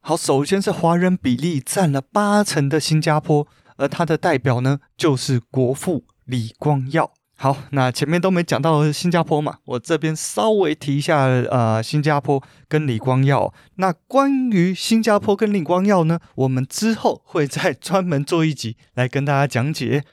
[0.00, 7.12] 好，首先是华人比例占了八成的新加坡，而他的代表呢，就是国父李光耀。
[7.44, 13.52] 好，那前面都没讲到新加坡嘛，我这边稍微提一下，呃，新加坡跟李光耀。
[13.74, 20.04] 那关于新加坡跟李光耀呢，我们之后会再专门做一集来跟大家讲解。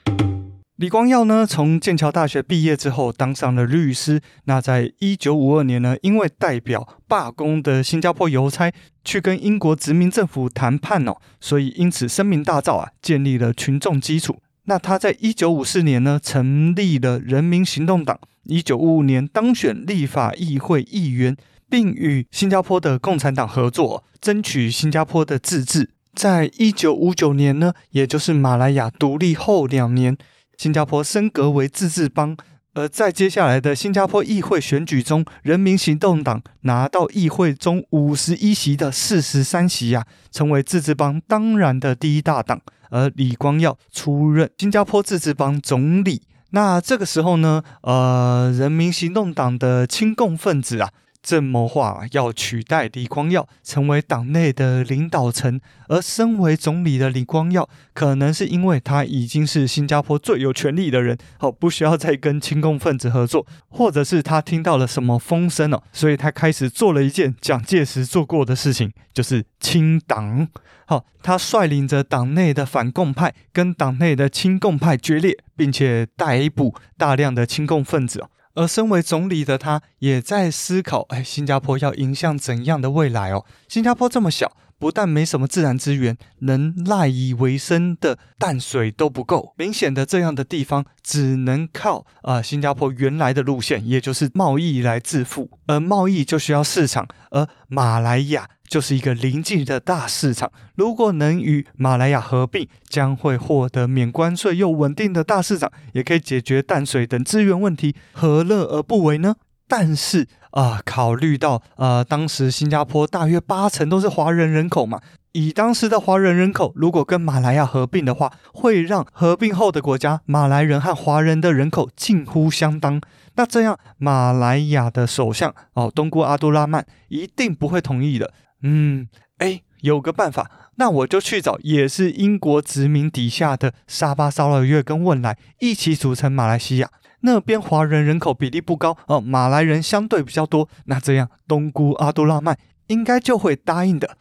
[0.76, 4.20] 李光耀呢，从剑桥大学毕业之后当上了律师。
[4.44, 8.70] 那在一九五二年呢，因为代表罢工的新加坡邮差
[9.02, 14.36] 去跟英国殖民政府谈判哦，所以因此声名大噪啊，建立了群众基础。
[14.64, 18.18] 那他在一九五四年呢，成立了人民行动党。
[18.44, 21.36] 一九五五年当选立法议会议员，
[21.68, 25.90] 并与新加坡的共产党合作，争取新加坡的自治。
[26.14, 30.16] 在一九五九年呢，也就是马来亚独立后两年，
[30.56, 32.36] 新加坡升格为自治邦。
[32.74, 42.60] 而在接下来的新加坡议会选举中，人民行动党拿到议会中五十一席的四十三席呀、啊，成为自治邦当然的第一大党。
[42.92, 46.22] 而李光耀出任新加坡自治邦总理。
[46.50, 50.90] 那这个时候呢，呃，人民行动党的亲共分子啊，
[51.22, 55.60] 正谋划要取代李光耀成为党内的领导层。
[55.88, 70.48] 而身为总理的李光耀，可能是因为他已经是新加坡最有权力的人，哦，不需要再跟亲共分子合作，或者是他听到了什么风声哦，所以他开始做了一件蒋介石做过的事情，就是清党。
[70.86, 78.30] 好，他率领着党内的反共派跟党内的亲共派决裂，并且逮捕大量的亲共分子哦。
[78.54, 83.44] 而身为总理的他，也在思考：哎，新加坡要迎向怎样的未来哦？
[83.68, 89.54] 新加坡这么小，不但没什么自然资源，能赖以为生的淡水都不够。
[89.56, 95.50] 明显的，这样的地方只能靠啊、新加坡原来的路线，也就是贸易来致富。
[95.66, 98.48] 而贸易就需要市场，而马来亚。
[98.72, 109.34] 就是一个临近的大市场，如果能与马来亚合并，将会获得免关税又稳定的大市场，也可以解决淡水等资源问题，何乐而不为呢？
[109.68, 122.98] 但是啊、考虑到呃，当时新加坡大约八成都是华人人口嘛，以当时的华人人口，如果跟马来亚合并的话，会让合并后的国家马来人和华人的人口近乎相当。
[123.34, 128.32] 那这样，马来亚的首相哦，东姑阿都拉曼一定不会同意的。
[128.62, 136.88] 嗯，哎，有个办法，那我就去找也是英国殖民底下的沙巴、沙劳越跟汶莱一起组成马来西亚。
[137.22, 140.68] 那边华人人口比例不高哦，马来人相对比较多。
[140.86, 144.16] 那这样东姑阿都拉曼应该就会答应的。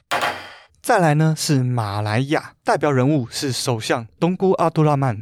[0.82, 5.18] 再来呢是马来亚代表人物是首相东姑阿都拉曼。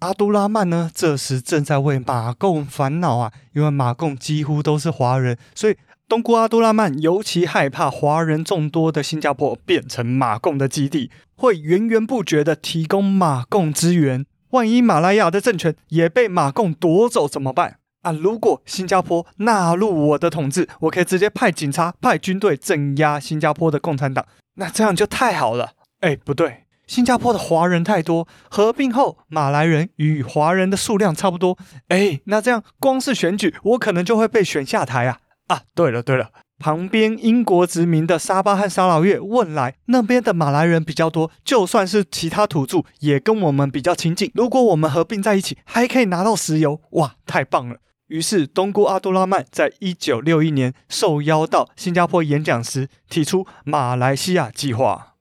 [0.00, 5.76] 阿都拉曼呢这时正在为马共烦恼啊，因为马共几乎都是华人，所以。
[6.08, 14.24] 东姑阿都拉曼尤其害怕华人众多的新加坡变成马共的基地，会源源不绝地提供马共资源。
[14.50, 18.12] 万一马来亚的政权也被马共夺走怎么办啊？
[18.12, 25.72] 如果新加坡纳入我的统治，我可以直接派警察、派军队镇压新加坡的共产党，那这样就太好了。
[26.02, 31.58] 哎，不对，新加坡的华人太多，合并后马来人与华人的数量差不多。
[31.88, 35.18] 哎，那这样光是选举，我可能就会被选下台啊。
[35.46, 44.30] 啊，对了对了，旁边英国殖民的沙巴和沙劳越、问来那边的马来人比较多，就算是其他土著也跟我们比较亲近。
[44.34, 47.76] 如果我们合并在一起，还可以拿到石油，哇，太棒了！
[48.08, 55.14] 于是东姑阿都拉曼在一九六一年受邀到新加坡演讲时，提出马来西亚计划。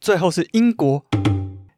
[0.00, 1.04] 最后是英国，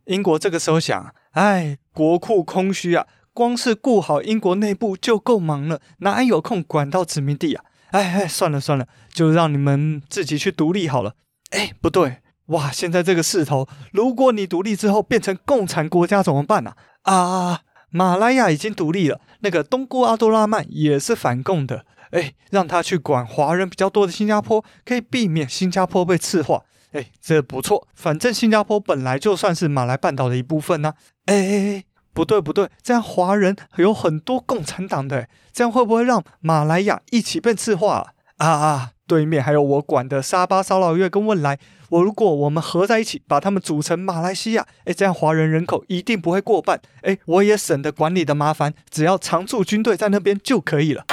[0.07, 3.07] 英国这个时候想，哎，国库空虚啊。
[3.37, 7.63] 光是顾好英国内部就够忙了，哪有空管到殖民地啊？
[7.91, 11.13] 哎哎，算了算了，就让你们自己去独立好了。
[11.51, 12.71] 哎，不对，哇！
[12.73, 16.73] 现在这个势头，如果你独立之后变成共产国家怎么办呢？
[17.03, 17.61] 啊，啊，
[17.91, 26.63] 马来亚已经独立了，那个东姑阿多拉曼也是反共的，哎，让他去管华人比较多的新加坡，可以避免新加坡被赤化。
[26.93, 30.95] 哎，这不错，反正新加坡本来就算是马来半岛的一部分呢。
[31.27, 31.85] 哎，
[32.17, 38.49] 不对不对，这样华人有很多共产党的，这样会不会让马来亚一起被赤化啊？
[38.49, 41.59] 啊，对面还有我管的沙巴、沙劳越跟汶莱，
[41.91, 51.05] 我如果我们合在一起，把他们组成马来西亚，哎，这样华人人口一定不会过半，哎，我也省得管理的麻烦，只要常驻军队在那边就可以了。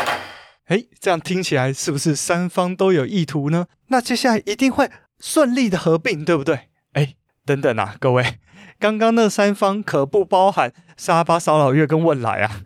[0.68, 3.68] 哎，这样听起来是不是三方都有意图呢？
[3.88, 4.90] 那接下来一定会。
[5.20, 6.68] 顺利的合并，对不对？
[6.92, 7.14] 哎，
[7.46, 8.40] 等等啊，各位，
[8.84, 12.60] 刚刚那三方可不包含沙巴、沙劳越跟汶莱啊。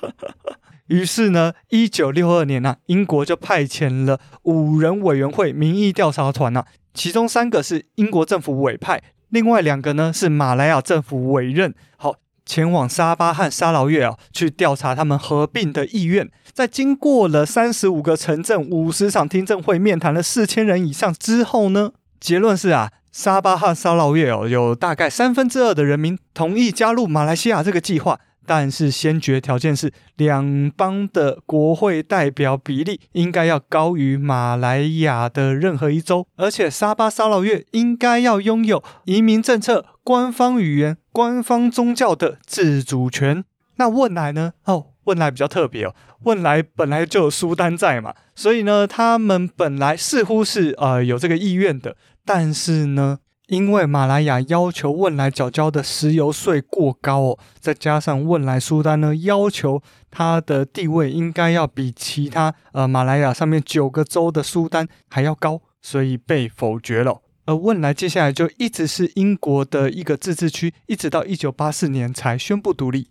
[0.88, 11.74] 于是呢，一九六二年啊，英国就派遣了五人委员会民意调查团啊，其中三个是英国政府委派，另外两个呢是马来亚政府委任。
[11.98, 12.14] 好。
[12.44, 16.28] 前往沙巴和沙劳越啊，去调查他们合并的意愿。
[16.52, 28.18] 在经过了三十五个城镇、五十场听证会、面谈了四千人以上之后呢，结论是啊，沙巴和沙劳越哦，有大概三分之二的人民同意加入马来西亚这个计划。
[28.44, 43.44] 但是先决条件是，两邦的国会代表比例应该要高于马来亚的任何一州，而且沙巴沙劳越应该要拥有移民政策、官方语言、官方宗教的自主权。
[43.76, 44.54] 那汶莱呢？
[44.64, 45.94] 哦，汶莱比较特别哦，
[46.24, 53.18] 汶莱本来就有苏丹在嘛，所以呢，他们本来似乎是呃有这个意愿的，但是呢。
[53.48, 67.20] 因为马来亚要求汶莱缴交的石油税过高哦，再加上汶莱苏丹呢要求他的地位应该要比其他呃马来亚上面九个州的苏丹还要高，所以被否决了。
[67.44, 73.08] 而汶莱接下来就一直是英国的一个自治区，一直到一九八四年才宣布独立。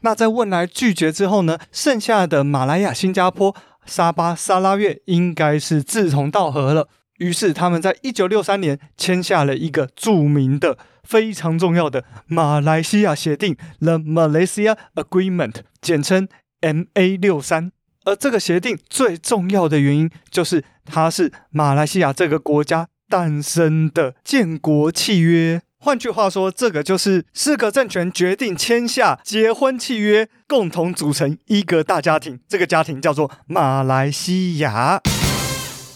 [0.00, 6.88] 那在汶莱拒绝之后呢，剩下的马来亚、新加坡、沙巴、沙拉越应该是志同道合了。
[7.18, 16.26] 于是他们在一九六三年签下了一个著名的、非常重要的马来西亚协定 （The Malaysia Agreement），简称
[16.60, 17.72] MA 六三。
[18.04, 25.60] 而这个协定最重要的原因，就是它是马来西亚这个国家诞生的建国契约。
[25.80, 32.40] 换句话说，这个就是四个政权决定签下结婚契约，共同组成一个大家庭。
[32.48, 35.00] 这个家庭叫做马来西亚。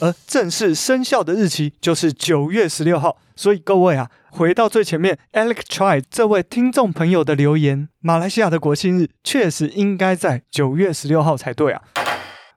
[0.03, 11.83] 而正式生效的日期就是九月十六号，所以各位啊，回到最前面，Alex Try 这位听众朋友的留言，马来西亚的国庆日确实应该在九月十六号才对啊。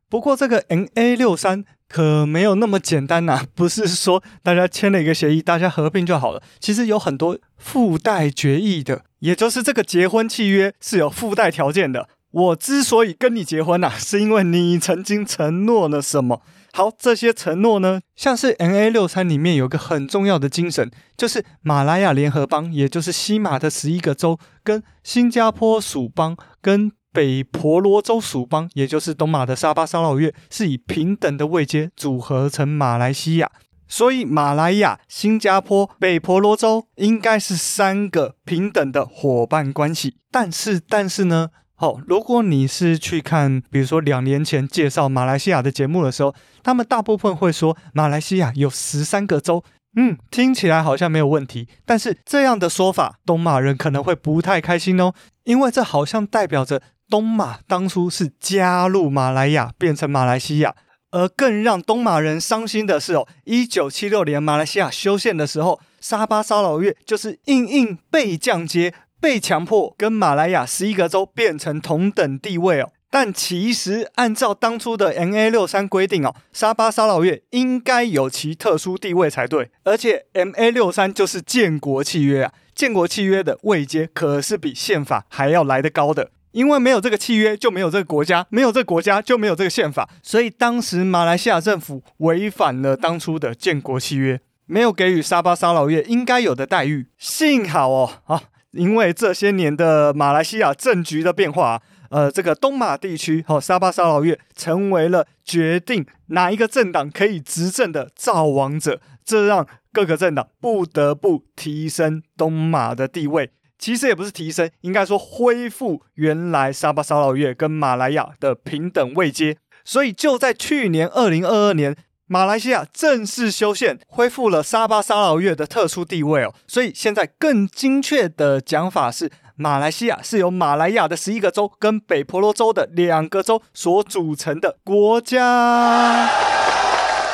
[0.09, 6.41] 不过这个 NA 六三可没有那么简单呐、不是说大家签了一个协议，大家合并就好了。
[6.59, 12.09] 其实有很多附带决议的，也就是这个结婚契约是有附带条件的。
[12.31, 16.41] 我之所以跟你结婚呐、是因为你曾经承诺了什么。
[16.75, 33.49] 好，这些承诺呢，像是 N A 六三里面有个很重要的精神，就是马来亚联合邦，也就是西马的十一个州，跟新加坡属邦，跟北婆罗洲属邦，也就是东马的沙巴、沙劳越，是以平等的位阶组合成马来西亚。
[33.87, 40.17] 所以，马来亚、新加坡、北婆罗洲应该是三个平等的伙伴关系。
[40.29, 41.51] 但是，但是呢？
[41.77, 49.61] 好，如果你是去看，比如说两年前介绍马来西亚的节目的时候，他们大部分会说马来西亚有十三个州，
[49.97, 51.67] 嗯，听起来好像没有问题。
[51.85, 55.13] 但是这样的说法，东马人可能会不太开心哦，
[55.43, 60.73] 因为这好像代表着东马当初是加入马来亚变成马来西亚，
[61.11, 68.93] 而更让东马人伤心的是哦，一九七六年马来西亚修宪的时候，沙巴沙劳越就是硬硬被降阶。
[69.25, 98.43] 被强迫跟马来亚十一个州变成同等地位哦，但其实按照当初的 MA 六三规定哦，沙巴沙劳越应该有其特殊地位才对，而且 MA 六三就是建国契约啊，建国契约的位阶可是比宪法还要来得高的，因为没有这个契约就没有这个国家，没有这个国家就没有这个宪法，所以当时马来西亚政府违反了当初的建国契约，没有给予沙巴沙劳越应该有的待遇，幸好哦，啊。
[98.75, 113.49] 因为这些年的马来西亚政局的变化，呃，这个东马地区和、哦、沙巴沙劳越成为了决定哪一个政党可以执政的造王者，这让各个政党不得不提升东马的地位。
[113.77, 119.57] 其实也不是提升，应该说恢复原来沙巴沙劳越跟马来亚的平等位阶。
[119.83, 121.95] 所以就在去年二零二二年，
[122.27, 126.55] 马来西亚正式修宪，恢复了沙巴沙劳越的特殊地位哦。
[126.65, 136.25] 所以现在更精确的讲法是，马来西亚是由马来亚的十一个州跟北婆罗洲的两个州所组成的国家。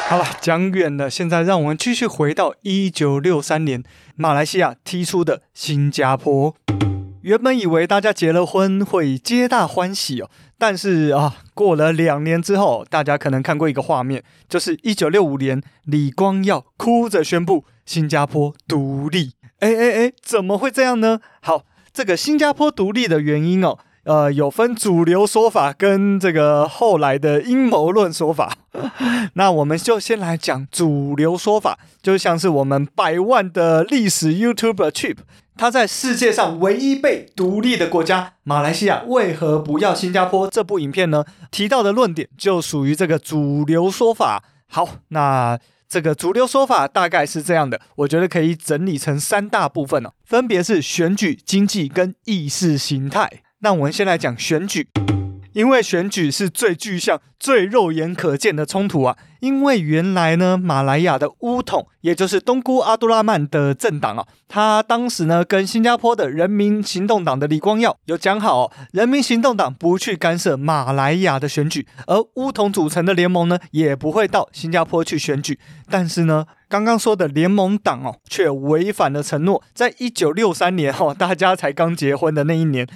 [0.10, 3.82] 好了，讲远了，现在让我们继续回到一九六三年，
[4.18, 6.54] 马来西亚提出的新加坡。
[7.22, 10.30] 原本以为大家结了婚会皆大欢喜哦，
[10.62, 19.32] 但是啊，过了两年之后，大家可能看过一个画面，就是一九六五年，李光耀哭着宣布新加坡独立。
[19.58, 21.20] 哎哎哎，怎么会这样呢？
[21.42, 28.54] 好，这个新加坡独立的原因哦，呃，有分主流说法跟这个后来的阴谋论说法。
[29.34, 35.18] 那我们就先来讲主流说法，就像是我们百万的历史 YouTuber Chip。
[35.58, 40.50] 他在世界上唯一被独立的国家马来西亚为何不要新加坡？
[40.50, 44.44] 这部影片呢，提到的论点就属于这个主流说法。
[44.68, 53.30] 好，那这个主流说法大概是这样的，我觉得可以整理成三大部分哦，分别是选举、经济跟意识形态。
[53.60, 54.88] 那我们先来讲选举。
[55.54, 59.18] 因为选举是最具象、最肉眼可见的冲突啊！
[59.40, 75.60] 因为原来呢，马来亚的巫统，也就是东姑阿都拉曼的政党啊，他当时呢跟新加坡的人民行动党的李光耀有讲好，人民行动党不去干涉马来亚的选举，而巫统组成的联盟呢也不会到新加坡去选举。
[75.90, 82.88] 但是呢，刚刚说的联盟党哦，却违反了承诺，在一九六三年哦，大家才刚结婚的那一年。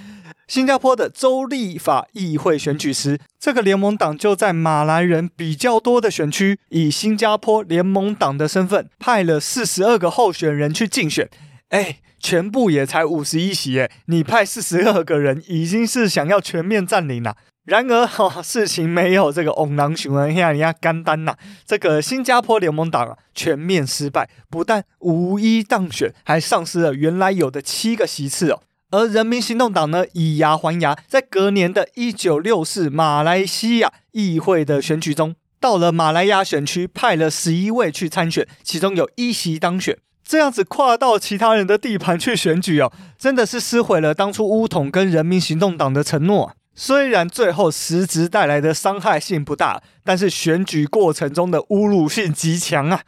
[0.46, 11.28] 新加坡的州立法议会选举时，这个联盟党就在马来人比较多的选区，以新加坡联盟党的身份派了四十二个候选人去竞选。
[11.70, 17.36] 哎，全部也才五十一席，哎，你派四十二个人，已经是想要全面占领了。
[17.64, 21.34] 然而， 哈、哦，事情没有这个翁郎雄人像人家简单呐。
[21.66, 28.62] 这个新加坡联盟党啊，全面失败，不但无一当选，还丧失了原来有的七个席次哦。
[28.90, 39.98] 而人民行动党呢，以牙还牙，在隔年的一九六四马来西亚议会的选举中，到了马来亚选区派了十一位去参选，其中有一席当选。
[40.24, 46.52] 这样子跨到其他人的地盘去选举哦，真的是撕毁了当初巫统跟人民行动党的承诺。
[46.74, 53.02] 虽然最后实质带来的伤害性不大，但是选举过程中的侮辱性极强啊。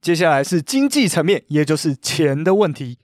[0.00, 2.98] 接下来是经济层面，也就是钱的问题。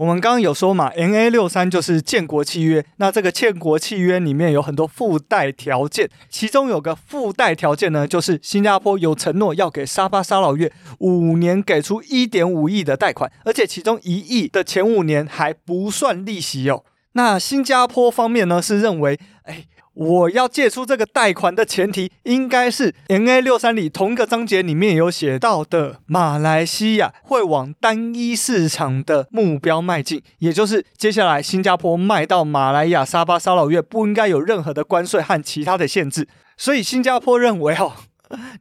[0.00, 2.82] 我们刚刚有说嘛，N A 六三就是建国契约。
[2.96, 16.82] 那这个建国契约里面有很多附带条件，其中有个附带条件呢，就是新加坡有承诺要给沙巴沙老越五年给出一点五亿的贷款，而且其中一亿的前五年还不算利息哦。
[17.12, 19.66] 那新加坡方面呢是认为，哎。
[20.00, 36.26] 我要借出这个贷款的前提，应该是 NA 六三里同一个章节里面有写到的，马来西亚会往单一市场的目标迈进，也就是接下来新加坡卖到马来亚沙巴沙劳越不应该有任何的关税和其他的限制。
[36.56, 37.92] 所以新加坡认为，哦，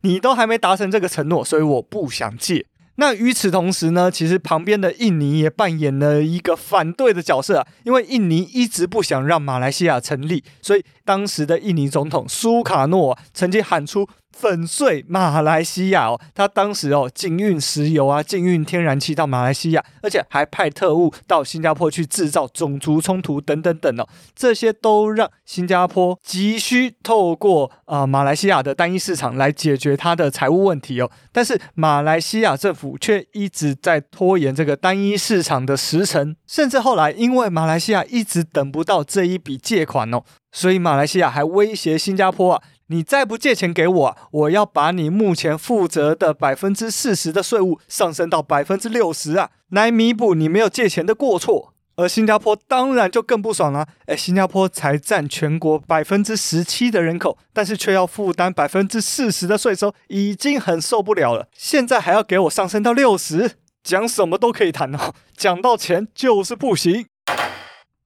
[0.02, 2.66] 你都还没达成这个承诺，所以我不想借。
[3.00, 14.06] 那与此同时呢，其实旁边的印尼也扮演了一个反对的角色，因为印尼一直不想让马来西亚成立，所以当时的印尼总统苏卡诺曾经喊出。
[14.32, 42.64] 粉碎马来西亚哦，他当时哦禁运石油啊，禁运天然气到马来西亚，而且还派特务到新加坡去制造种族冲突等等等哦，这些都让新加坡急需透过啊、呃、马来西亚的单一市场来解决他的财务问题哦，但是马来西亚政府却一直在拖延这个单一市场的时程，甚至后来因为马来西亚一直等不到这一笔借款哦，所以马来西亚还威胁新加坡啊。
[42.92, 51.74] 你再不借钱给我，我要把你目前负责的百分之四十的税务上升到百分之六十啊，来弥补你没有借钱的过错。
[51.96, 61.50] 而新加坡当然就更不爽了，诶，新加坡才占全国百分之十七的人口，但是却要负担百分之四十的税收，已经很受不了了。
[61.54, 63.52] 现在还要给我上升到六十，
[63.84, 67.06] 讲什么都可以谈哦，讲到钱就是不行。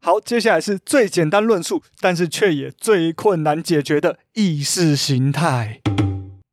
[0.06, 5.80] 好，接下来是最简单论述，但是却也最困难解决的意识形态。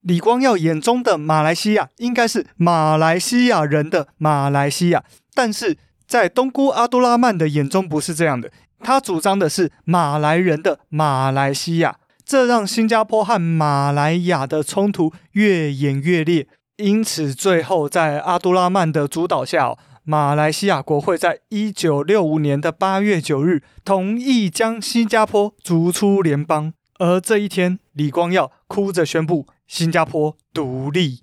[0.03, 5.03] 李光耀眼中的马来西亚，应该是马来西亚人的马来西亚，
[5.35, 5.77] 但是
[6.07, 16.47] 在东姑阿都拉曼的眼中不是这样的，他主张的是马来人的马来西亚，这让新加坡和马来亚的冲突越演越烈，
[16.77, 19.77] 因此最后在阿都拉曼的主导下。
[20.05, 31.21] 马来西亚国会在一九六五年的八月九日同意将新加坡逐出联邦，而这一天，李光耀哭着宣布，新加坡独立。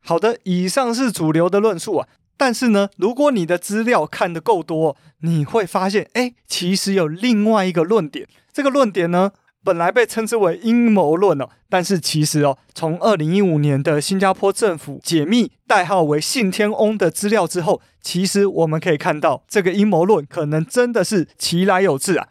[0.00, 2.08] 好的，以上是主流的论述啊。
[2.38, 8.26] 但是呢，如果你的资料看得够多，你会发现，哎，其实有另外一个论点。
[8.52, 9.32] 这个论点呢，
[9.66, 22.28] 本来被称之为阴谋论哦，但是其实哦，从二零一五年的新加坡政府解密代号为“信天翁”的资料之后，其实我们可以看到，这个阴谋论可能真的是其来有自啊。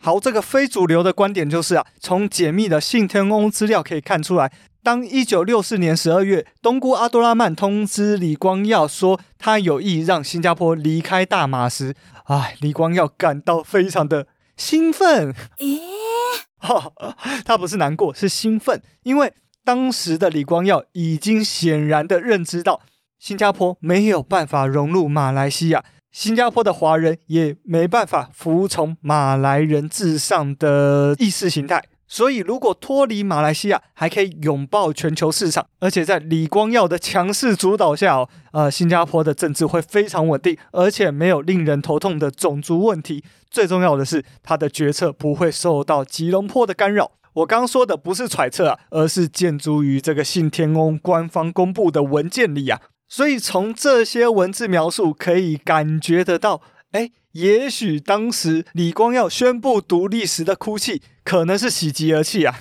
[0.00, 4.50] 好，这个非主流的观点就是啊，从解密的信天翁资料可以看出来，
[4.82, 11.94] 当一九六四年十二月，东姑阿多拉曼通知李光耀说他有意让新加坡离开大马时，
[12.24, 14.26] 哎，李光耀感到非常的
[14.56, 15.34] 兴奋。
[15.58, 16.05] 咦？
[16.58, 16.92] 哈，
[17.44, 19.32] 他不是难过，是兴奋，因为
[19.64, 22.80] 当时的李光耀已经显然的认知到，
[23.18, 25.84] 新加坡没有办法融入马来西亚。
[26.12, 43.22] 新加坡的华人也没办法服从马来人至上的意识形态，所以如果脱离马来西亚，还可以拥抱全球市场，而且在李光耀的强势主导下，哦，呃，新加坡的政治会非常稳定，而且没有令人头痛的种族问题。
[43.56, 47.12] 最重要的是，他的决策不会受到吉隆坡的干扰。
[47.32, 52.82] 我刚说的不是揣测啊，而是建筑于这个信天翁官方公布的文件里啊。
[53.08, 56.60] 所以从这些文字描述可以感觉得到，
[56.92, 62.58] 哎，也许当时李光耀宣布独立时的哭泣，可能是喜极而泣啊，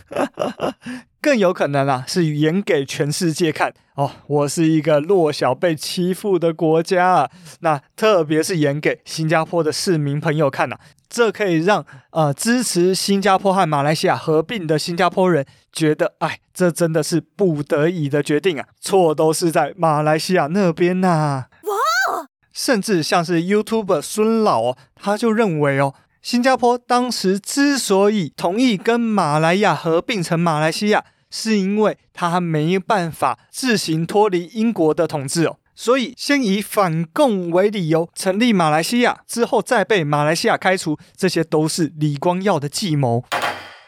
[1.26, 10.78] 更有可能啊是演给全世界看哦，我是一个弱小被欺负的国家啊，那特别是演给新加坡的市民朋友看呐、
[11.10, 21.48] 这可以让呃支持新加坡和马来西亚合并的新加坡人觉得，哎，这真的是不得已的决定啊，错都是在马来西亚那边呐、啊。
[21.64, 22.28] 哇！
[22.54, 31.04] 甚至像是 YouTube 孙老，他就认为哦，新加坡当时之所以同意跟马来亚合并成马来西亚，
[31.38, 35.58] 是因为他没办法自行脱离英国的统治哦。
[35.76, 43.26] 所以，先以反共为理由成立马来西亚，之后再被马来西亚开除，这些都是李光耀的计谋。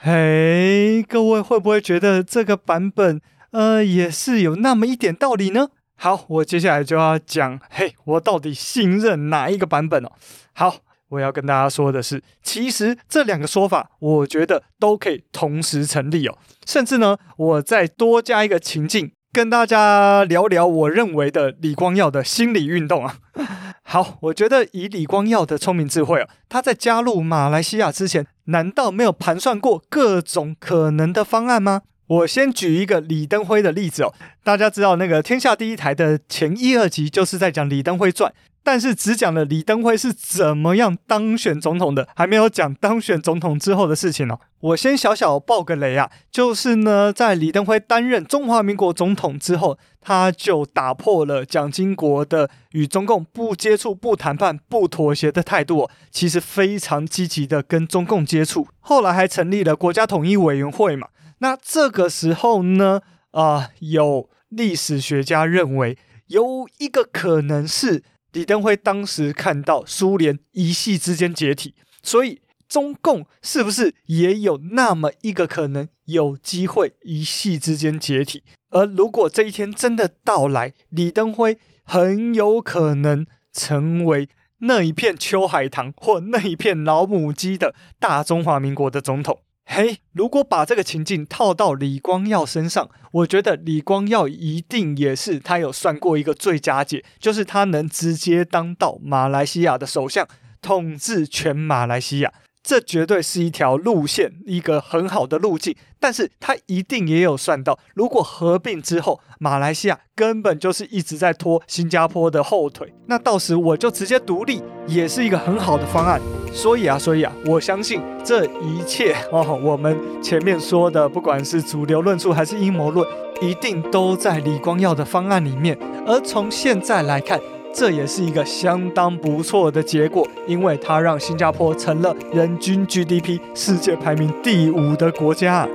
[0.01, 3.21] 嘿，各位会不会觉得这个版本，
[3.51, 5.69] 呃，也是有那么一点道理呢？
[5.95, 10.11] 好，我接下来就要讲，嘿，我到底信任哪一个版本哦？
[10.51, 10.75] 好，
[11.09, 16.37] 我要跟大家说的是，其实这两个说法，我觉得都可以同时成立哦。
[16.65, 19.11] 甚至呢，我再多加一个情境。
[19.33, 23.17] 跟大家聊聊我认为的李光耀的心理运动啊。
[23.83, 31.83] 好，我觉得以李光耀的聪明智慧啊，他在加入马来西亚之前，难道没有盘算过各种可能的方案吗？
[32.07, 34.13] 我先举一个李登辉的例子哦。
[34.43, 38.33] 大家知道那个天下第一台的前一二集就是在讲李登辉传。
[38.67, 44.41] 但是只讲了李登辉是怎么样当选总统的，还没有讲当选总统之后的事情哦。
[44.59, 58.67] 我先小小爆个雷啊，就是呢，在李登辉担任中华民国总统之后，他就打破了蒋经国的与中共不接触、不谈判、不妥协的态度，其实非常积极的跟中共接触。
[58.81, 61.07] 后来还成立了国家统一委员会嘛。
[61.37, 62.99] 那这个时候呢，
[63.31, 68.03] 啊、有历史学家认为有一个可能是。
[68.33, 71.73] 李登辉当时看到苏联一系之间解体，
[72.03, 78.43] 所以中共是不是也有那么一个可能，有机会一系之间解体？
[78.69, 84.27] 而如果这一天真的到来，李登辉很有可能成为
[84.59, 89.41] 那一片秋海棠或那一片老母鸡的大中华民国的总统。
[89.69, 100.25] 嘿，如果把这个情境套到李光耀身上，我觉得李光耀一定也是他有算过一个最佳解，就是他能直接当到马来西亚的首相，
[100.61, 102.33] 统治全马来西亚。
[102.67, 105.73] 这绝对是一条路线，一个很好的路径。
[106.01, 116.21] 但是他一定也有算到，如果合并之后，马来西亚根本就是一直在拖新加坡的后腿，那到时我就直接独立，也是一个很好的方案。
[116.53, 123.07] 所以啊，所以啊，我相信这一切哦，我们前面说的，不管是主流论述还是阴谋论，
[123.41, 125.77] 一定都在李光耀的方案里面。
[126.05, 127.39] 而从现在来看，
[127.73, 135.67] 这也是一个相当不错的结果，因为它让新加坡成了人均 GDP 世界排名第五的国家。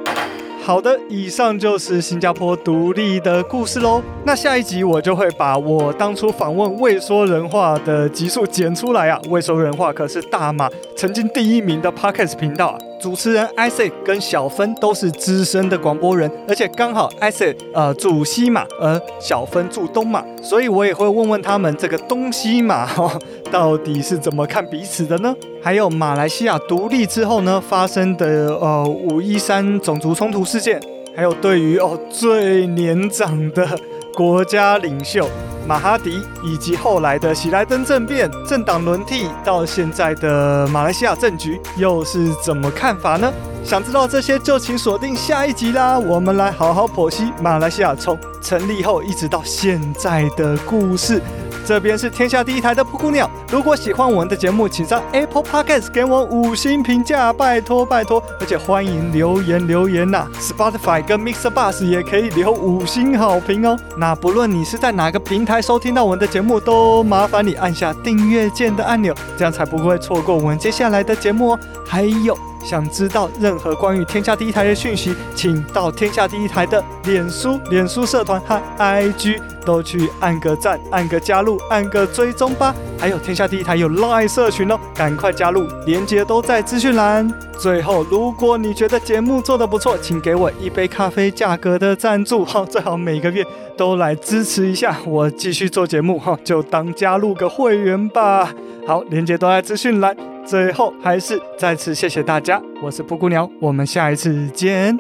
[0.64, 4.00] 好的，以上就是新加坡独立的故事喽。
[4.24, 9.20] 那下一集我就会把我当初访问未说人话的集数剪出来啊。
[9.28, 12.78] 未说人话可是大马曾经第一名的 Podcast 频道啊。
[13.02, 23.18] 主持人 i s a 跟小芬都是资深的广播人，而且刚好 i s a 呃住西马，而小芬住东马，所以我也会问问他们这个东西马 哈
[23.50, 25.34] 到底是怎么看彼此的呢？
[25.60, 30.80] 还有马来西亚独立之后呢发生的呃五一三种族冲突事件，
[31.16, 33.68] 还有对于哦最年长的
[34.14, 35.28] 国家领袖
[35.66, 43.32] 马哈迪，以及后来的喜来登政变、政党轮替到现在的马来西亚政局，又是怎么看法呢？
[43.64, 45.96] 想知道这些，就请锁定下一集啦！
[45.98, 51.22] 我们来好好剖析马来西亚从成立后一直到现在的故事。
[51.64, 53.30] 这边是天下第一台的布谷鸟。
[53.50, 58.22] 如果喜欢我们的节目，请在 Apple Podcast 给我五星评价，拜托拜托！
[58.40, 63.78] 而且欢迎留言留言呐，Spotify 跟 Mixer Bus 也可以留五星好评哦。
[63.96, 71.58] 那不论你是在哪个平台收听到我们的节目，都麻烦你按下订阅键的按钮，这样才不会错过我们接下来的节目哦。
[71.86, 72.51] 还有。
[72.64, 82.74] 想知道任何关于天下第一台的讯息，请到天下第一台的脸书、脸书社团和 IG 都去按个赞、按个加入、按个追踪吧。
[82.98, 87.28] 还有天下第一台有 Line 社群哦，赶快加入，链接都在资讯栏。
[87.58, 93.44] 最后，如果你觉得节目做得不错，请给我一杯咖啡价格的赞助哈，最好每个月
[93.76, 98.52] 都来支持一下我继续做节目哈，就当加入个会员吧。
[98.86, 100.31] 好，链接都在资讯栏。
[100.44, 104.98] 最后，还是再次谢谢大家，我是布谷鸟，我们下一次见。